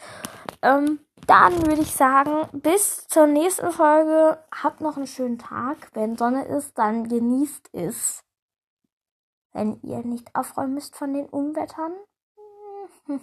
Ähm, 0.62 1.00
dann 1.26 1.66
würde 1.66 1.82
ich 1.82 1.92
sagen, 1.92 2.48
bis 2.52 3.06
zur 3.06 3.26
nächsten 3.26 3.72
Folge. 3.72 4.38
Habt 4.50 4.80
noch 4.80 4.96
einen 4.96 5.06
schönen 5.06 5.38
Tag. 5.38 5.76
Wenn 5.92 6.16
Sonne 6.16 6.46
ist, 6.46 6.78
dann 6.78 7.10
genießt 7.10 7.68
es. 7.74 8.24
Wenn 9.52 9.82
ihr 9.82 9.98
nicht 9.98 10.34
aufräumen 10.34 10.72
müsst 10.72 10.96
von 10.96 11.12
den 11.12 11.26
Unwettern. 11.26 11.92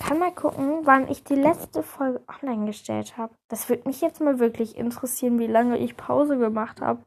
Kann 0.00 0.18
mal 0.18 0.34
gucken, 0.34 0.80
wann 0.84 1.08
ich 1.08 1.24
die 1.24 1.34
letzte 1.34 1.82
Folge 1.82 2.22
online 2.28 2.66
gestellt 2.66 3.16
habe. 3.16 3.34
Das 3.48 3.68
würde 3.68 3.88
mich 3.88 4.00
jetzt 4.00 4.20
mal 4.20 4.38
wirklich 4.38 4.76
interessieren, 4.76 5.38
wie 5.38 5.46
lange 5.46 5.78
ich 5.78 5.96
Pause 5.96 6.38
gemacht 6.38 6.80
habe. 6.80 7.04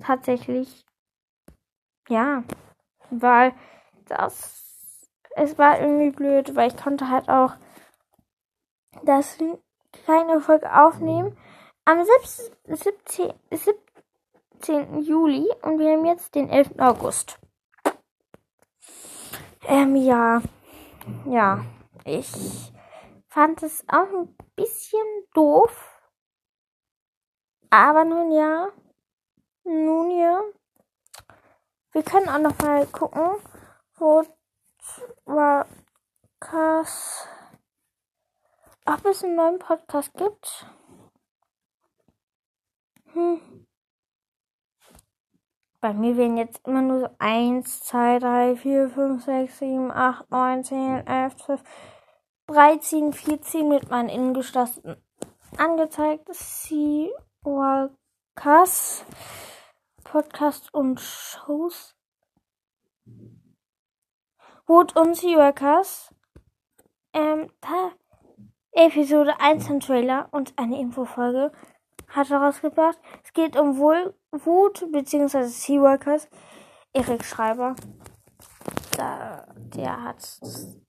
Tatsächlich. 0.00 0.84
Ja. 2.08 2.42
Weil 3.10 3.52
das. 4.06 5.08
Es 5.36 5.58
war 5.58 5.80
irgendwie 5.80 6.10
blöd, 6.10 6.56
weil 6.56 6.68
ich 6.68 6.76
konnte 6.76 7.10
halt 7.10 7.28
auch 7.28 7.54
das 9.04 9.38
kleine 9.92 10.40
Folge 10.40 10.72
aufnehmen. 10.72 11.36
Am 11.84 12.02
17, 12.66 13.32
17, 13.50 15.02
Juli 15.02 15.46
und 15.62 15.78
wir 15.78 15.92
haben 15.92 16.06
jetzt 16.06 16.34
den 16.34 16.48
11. 16.48 16.78
August. 16.78 17.38
Ähm, 19.68 19.94
ja 19.94 20.40
ja, 21.26 21.64
ich 22.04 22.72
fand 23.28 23.62
es 23.62 23.84
auch 23.88 24.08
ein 24.12 24.36
bisschen 24.54 25.06
doof. 25.34 26.00
Aber 27.70 28.04
nun 28.04 28.32
ja, 28.32 28.68
nun 29.64 30.10
ja. 30.10 30.40
Wir 31.92 32.02
können 32.02 32.28
auch 32.28 32.38
noch 32.38 32.58
mal 32.58 32.86
gucken, 32.86 33.36
wo 33.96 34.22
war 35.24 35.66
ob 38.86 39.04
es 39.04 39.24
einen 39.24 39.34
neuen 39.34 39.58
Podcast 39.58 40.14
gibt. 40.14 40.66
Hm. 43.12 43.65
Bei 45.86 45.92
mir 45.92 46.16
werden 46.16 46.36
jetzt 46.36 46.66
immer 46.66 46.82
nur 46.82 46.98
so 46.98 47.08
1, 47.20 47.84
2, 47.84 48.18
3, 48.18 48.56
4, 48.56 48.90
5, 48.90 49.24
6, 49.24 49.58
7, 49.60 49.92
8, 49.92 50.30
9, 50.32 50.64
10, 50.64 51.06
11, 51.06 51.36
12, 51.36 51.62
13, 52.48 53.12
14 53.12 53.68
mit 53.68 53.88
meinen 53.88 54.08
Innengeschlossenen 54.08 54.96
angezeigt. 55.56 56.26
Sie 56.32 57.12
Walkers 57.42 59.04
Podcast 60.02 60.74
und 60.74 60.98
Shows. 60.98 61.94
Wood 64.66 64.96
und 64.96 65.14
Seaworkers. 65.14 66.12
Ähm, 67.12 67.48
da 67.60 67.92
Episode 68.72 69.38
1 69.38 69.70
ein 69.70 69.78
Trailer 69.78 70.30
und 70.32 70.52
eine 70.58 70.80
Infofolge 70.80 71.52
hat 72.08 72.30
herausgebracht. 72.30 72.98
Es 73.24 73.32
geht 73.32 73.56
um 73.56 73.78
Wut 73.78 74.92
bzw. 74.92 75.44
Seaworkers. 75.44 76.28
Erik 76.92 77.24
Schreiber. 77.24 77.74
Da, 78.96 79.46
der 79.56 80.02
hat 80.02 80.40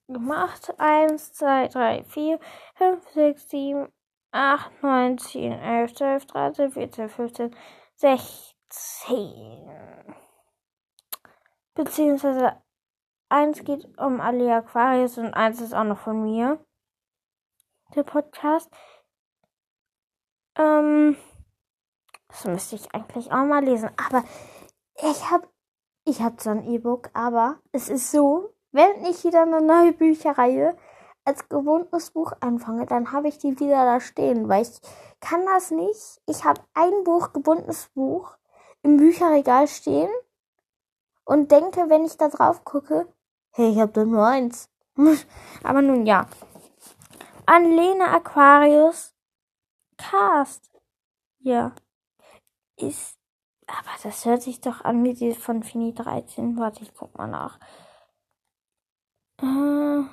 gemacht. 0.07 0.73
1, 0.77 1.33
2, 1.33 1.67
3, 1.67 2.03
4, 2.05 2.39
5, 2.75 3.09
6, 3.09 3.49
7, 3.49 3.87
8, 4.31 4.83
9, 4.83 5.17
10, 5.17 5.51
11, 5.51 5.93
12, 5.95 6.25
13, 6.25 6.71
14, 6.71 7.09
15, 7.09 7.55
16. 7.95 9.69
Beziehungsweise 11.75 12.61
eins 13.29 13.63
geht 13.63 13.85
um 13.97 14.19
Ali 14.21 14.49
Aquarius 14.49 15.17
und 15.17 15.33
eins 15.33 15.61
ist 15.61 15.73
auch 15.73 15.83
noch 15.83 15.99
von 15.99 16.23
mir. 16.23 16.63
Der 17.95 18.03
Podcast. 18.03 18.69
Ähm, 20.57 21.15
das 22.27 22.45
müsste 22.45 22.75
ich 22.75 22.93
eigentlich 22.93 23.31
auch 23.31 23.45
mal 23.45 23.63
lesen. 23.63 23.89
Aber 23.97 24.23
ich 24.95 25.31
habe 25.31 25.47
ich 26.05 26.21
hab 26.21 26.41
so 26.41 26.49
ein 26.49 26.63
E-Book, 26.67 27.09
aber 27.13 27.59
es 27.71 27.89
ist 27.89 28.11
so, 28.11 28.53
wenn 28.71 29.05
ich 29.05 29.23
wieder 29.23 29.43
eine 29.43 29.61
neue 29.61 29.93
Bücherreihe, 29.93 30.77
als 31.27 31.49
gebundenes 31.49 32.11
Buch 32.11 32.31
anfange, 32.39 32.85
dann 32.85 33.11
habe 33.11 33.27
ich 33.27 33.37
die 33.37 33.59
wieder 33.59 33.83
da 33.83 33.99
stehen, 33.99 34.47
weil 34.47 34.61
ich 34.61 34.79
kann 35.19 35.45
das 35.45 35.71
nicht. 35.71 36.21
Ich 36.25 36.45
habe 36.45 36.61
ein 36.73 37.03
Buch, 37.03 37.33
gebundenes 37.33 37.89
Buch, 37.93 38.37
im 38.81 38.95
Bücherregal 38.95 39.67
stehen 39.67 40.09
und 41.25 41.51
denke, 41.51 41.89
wenn 41.89 42.05
ich 42.05 42.15
da 42.15 42.29
drauf 42.29 42.63
gucke, 42.63 43.11
hey, 43.51 43.71
ich 43.71 43.79
habe 43.79 43.91
da 43.91 44.05
nur 44.05 44.25
eins. 44.25 44.69
Aber 45.63 45.81
nun 45.81 46.05
ja. 46.05 46.27
An 47.45 47.65
Lena 47.71 48.15
Aquarius 48.15 49.13
Cast. 49.97 50.71
Ja. 51.39 51.73
Ist. 52.77 53.17
Aber 53.67 53.89
das 54.03 54.23
hört 54.25 54.41
sich 54.41 54.61
doch 54.61 54.81
an 54.81 55.03
wie 55.03 55.13
die 55.13 55.33
von 55.33 55.63
Fini 55.63 55.93
13. 55.93 56.57
Warte, 56.57 56.83
ich 56.83 56.93
guck 56.93 57.17
mal 57.17 57.27
nach. 57.27 57.59
Äh. 59.41 60.03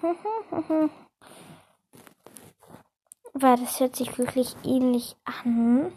Weil 3.34 3.56
das 3.56 3.80
hört 3.80 3.96
sich 3.96 4.16
wirklich 4.18 4.54
ähnlich 4.64 5.16
an. 5.24 5.92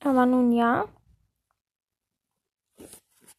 Aber 0.00 0.26
nun 0.26 0.52
ja. 0.52 0.86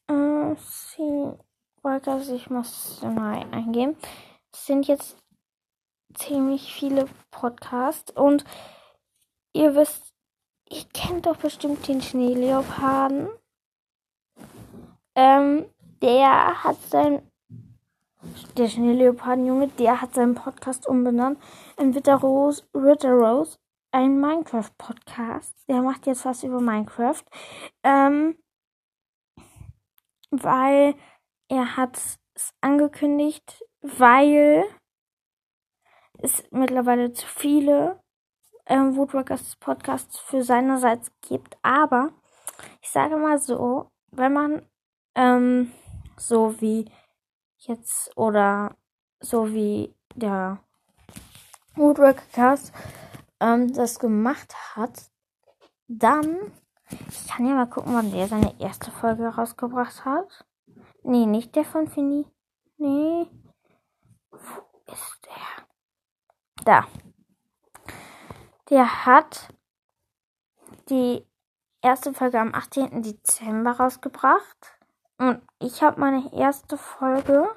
Äh, 0.08 0.56
sie 0.58 1.34
wollte 1.82 2.18
ich 2.34 2.50
muss 2.50 3.02
mal 3.02 3.46
eingeben. 3.52 3.96
Sind 4.54 4.88
jetzt 4.88 5.18
ziemlich 6.16 6.74
viele 6.74 7.08
Podcasts 7.32 8.12
und 8.12 8.46
ihr 9.54 9.76
wisst, 9.76 10.14
ihr 10.70 10.84
kennt 10.94 11.26
doch 11.26 11.38
bestimmt 11.38 11.88
den 11.88 12.02
Schneeleoparden. 12.02 13.30
Ähm, 15.16 15.66
der 16.02 16.64
hat 16.64 16.78
sein 16.90 17.22
der 18.58 18.68
Schneeleopardenjunge, 18.68 19.68
der 19.68 20.02
hat 20.02 20.16
seinen 20.16 20.36
Podcast 20.36 20.88
umbenannt 20.88 21.40
in 21.78 21.94
Ritter 21.94 22.16
Rose, 22.16 22.64
Ritter 22.74 23.12
Rose 23.14 23.58
ein 23.96 24.20
Minecraft-Podcast. 24.20 25.56
Der 25.70 25.82
macht 25.82 26.06
jetzt 26.06 26.26
was 26.26 26.44
über 26.44 26.60
Minecraft. 26.60 27.24
Ähm, 27.84 28.38
weil 30.32 30.96
er 31.48 31.78
hat 31.78 31.98
es 32.36 32.54
angekündigt, 32.60 33.64
weil 33.82 34.66
es 36.26 36.44
mittlerweile 36.52 37.14
zu 37.14 37.26
viele 37.28 38.00
ähm, 38.66 38.96
Woodworkers 38.96 39.56
Podcasts 39.58 40.18
für 40.18 40.44
seinerseits 40.44 41.12
gibt. 41.22 41.58
Aber 41.62 42.10
ich 42.82 42.90
sage 42.90 43.16
mal 43.16 43.38
so, 43.40 43.92
wenn 44.12 44.34
man 44.34 44.66
ähm, 45.16 45.72
so 46.18 46.60
wie 46.62 46.90
jetzt 47.58 48.16
oder 48.18 48.76
so 49.20 49.54
wie 49.54 49.96
der 50.16 50.60
Woodworkers 51.76 52.72
ähm, 53.40 53.74
das 53.74 54.00
gemacht 54.00 54.56
hat, 54.76 55.12
dann, 55.88 56.52
ich 57.10 57.28
kann 57.28 57.48
ja 57.48 57.54
mal 57.54 57.70
gucken, 57.70 57.94
wann 57.94 58.12
der 58.12 58.28
seine 58.28 58.60
erste 58.60 58.90
Folge 58.92 59.28
rausgebracht 59.28 60.06
hat. 60.06 60.46
Nee, 61.04 61.28
nicht 61.28 61.56
der 61.56 61.66
von 61.66 61.88
Fini. 61.88 62.26
Nee. 62.78 63.28
Wo 64.32 64.92
ist 64.92 65.20
der? 65.26 65.55
Da. 66.66 66.86
Der 68.72 69.06
hat 69.06 69.54
die 70.90 71.24
erste 71.82 72.14
Folge 72.14 72.40
am 72.40 72.54
18. 72.54 73.04
Dezember 73.04 73.72
rausgebracht. 73.72 74.80
Und 75.18 75.42
ich 75.60 75.84
habe 75.84 76.00
meine 76.00 76.34
erste 76.34 76.78
Folge 76.78 77.48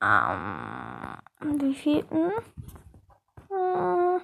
am 0.00 1.18
wie 1.40 1.74
vielten? 1.74 2.32
Hm, 3.48 4.20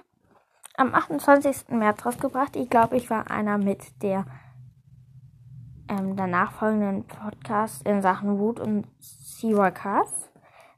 am 0.75 0.95
28. 0.95 1.69
März 1.69 2.05
rausgebracht. 2.05 2.55
Ich 2.55 2.69
glaube, 2.69 2.97
ich 2.97 3.09
war 3.11 3.29
einer 3.29 3.59
mit 3.59 4.01
der 4.01 4.25
ähm, 5.87 6.15
danach 6.15 6.53
folgenden 6.53 7.05
Podcasts 7.05 7.81
in 7.83 8.01
Sachen 8.01 8.39
Wut 8.39 8.59
und 8.59 8.87
Seawalkers. 8.99 10.31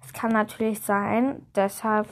Es 0.04 0.12
kann 0.14 0.32
natürlich 0.32 0.82
sein, 0.82 1.46
deshalb 1.56 2.08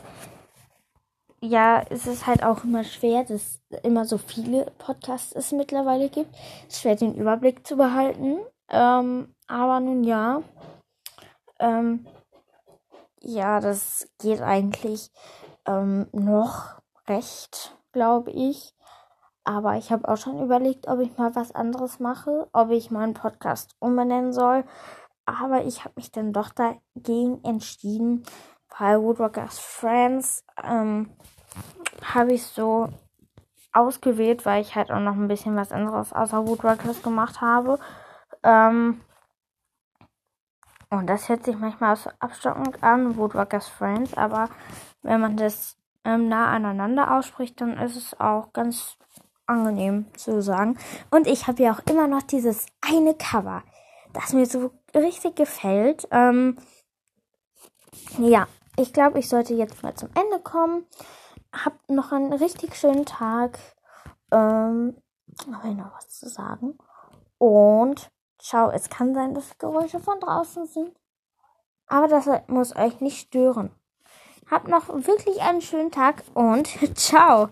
ja, 1.43 1.83
es 1.89 2.07
ist 2.07 2.25
halt 2.25 2.41
auch 2.43 2.63
immer 2.63 2.85
schwer, 2.85 3.25
dass 3.25 3.59
immer 3.83 4.05
so 4.05 4.17
viele 4.17 4.71
Podcasts 4.77 5.33
es 5.33 5.51
mittlerweile 5.51 6.07
gibt. 6.07 6.33
Es 6.69 6.75
ist 6.75 6.81
schwer, 6.81 6.95
den 6.95 7.15
Überblick 7.15 7.67
zu 7.67 7.75
behalten. 7.75 8.37
Ähm, 8.69 9.35
aber 9.47 9.81
nun 9.81 10.05
ja. 10.05 10.41
Ähm, 11.59 12.07
ja, 13.19 13.59
das 13.59 14.07
geht 14.19 14.41
eigentlich 14.41 15.11
ähm, 15.65 16.07
noch 16.13 16.81
recht, 17.07 17.75
glaube 17.91 18.31
ich. 18.31 18.73
Aber 19.43 19.75
ich 19.75 19.91
habe 19.91 20.07
auch 20.07 20.17
schon 20.17 20.41
überlegt, 20.41 20.87
ob 20.87 21.01
ich 21.01 21.17
mal 21.17 21.35
was 21.35 21.53
anderes 21.53 21.99
mache, 21.99 22.47
ob 22.53 22.69
ich 22.69 22.89
meinen 22.89 23.13
Podcast 23.13 23.75
umbenennen 23.79 24.31
soll. 24.31 24.63
Aber 25.25 25.65
ich 25.65 25.83
habe 25.83 25.95
mich 25.97 26.09
dann 26.09 26.31
doch 26.31 26.51
dagegen 26.51 27.43
entschieden, 27.43 28.23
weil 28.77 29.01
Woodwalkers 29.01 29.59
Friends 29.59 30.45
ähm, 30.63 31.09
habe 32.03 32.33
ich 32.33 32.43
so 32.43 32.89
ausgewählt, 33.71 34.45
weil 34.45 34.61
ich 34.61 34.75
halt 34.75 34.91
auch 34.91 34.99
noch 34.99 35.15
ein 35.15 35.27
bisschen 35.27 35.55
was 35.55 35.71
anderes 35.71 36.13
außer 36.13 36.47
Woodwalkers 36.47 37.01
gemacht 37.01 37.41
habe. 37.41 37.79
Ähm, 38.43 39.01
und 40.89 41.07
das 41.07 41.27
hört 41.27 41.43
sich 41.43 41.57
manchmal 41.57 41.95
so 41.95 42.11
abstockend 42.19 42.83
an, 42.83 43.17
Woodwalkers 43.17 43.67
Friends, 43.67 44.15
aber 44.15 44.49
wenn 45.01 45.21
man 45.21 45.37
das 45.37 45.75
ähm, 46.05 46.29
nah 46.29 46.51
aneinander 46.51 47.15
ausspricht, 47.15 47.59
dann 47.61 47.77
ist 47.79 47.95
es 47.95 48.19
auch 48.19 48.53
ganz 48.53 48.97
angenehm 49.47 50.05
zu 50.15 50.41
sagen. 50.41 50.77
Und 51.09 51.27
ich 51.27 51.47
habe 51.47 51.63
ja 51.63 51.73
auch 51.73 51.81
immer 51.89 52.07
noch 52.07 52.21
dieses 52.21 52.67
eine 52.81 53.15
Cover, 53.15 53.63
das 54.13 54.33
mir 54.33 54.45
so 54.45 54.71
richtig 54.93 55.35
gefällt. 55.35 56.07
Ähm, 56.11 56.57
ja, 58.19 58.47
ich 58.77 58.93
glaube, 58.93 59.19
ich 59.19 59.29
sollte 59.29 59.53
jetzt 59.53 59.83
mal 59.83 59.93
zum 59.93 60.09
Ende 60.15 60.39
kommen. 60.39 60.85
Habt 61.51 61.89
noch 61.89 62.11
einen 62.11 62.33
richtig 62.33 62.75
schönen 62.75 63.05
Tag. 63.05 63.59
Ähm, 64.31 64.97
habe 65.51 65.69
ich 65.69 65.75
noch 65.75 65.95
was 65.95 66.09
zu 66.09 66.27
sagen? 66.27 66.77
Und 67.37 68.09
ciao. 68.39 68.69
Es 68.69 68.89
kann 68.89 69.13
sein, 69.13 69.33
dass 69.33 69.57
Geräusche 69.57 69.99
von 69.99 70.19
draußen 70.19 70.65
sind. 70.65 70.91
Aber 71.87 72.07
das 72.07 72.27
muss 72.47 72.75
euch 72.75 73.01
nicht 73.01 73.27
stören. 73.27 73.71
Habt 74.49 74.67
noch 74.67 74.89
wirklich 74.89 75.41
einen 75.41 75.61
schönen 75.61 75.91
Tag 75.91 76.23
und 76.33 76.67
ciao. 76.97 77.49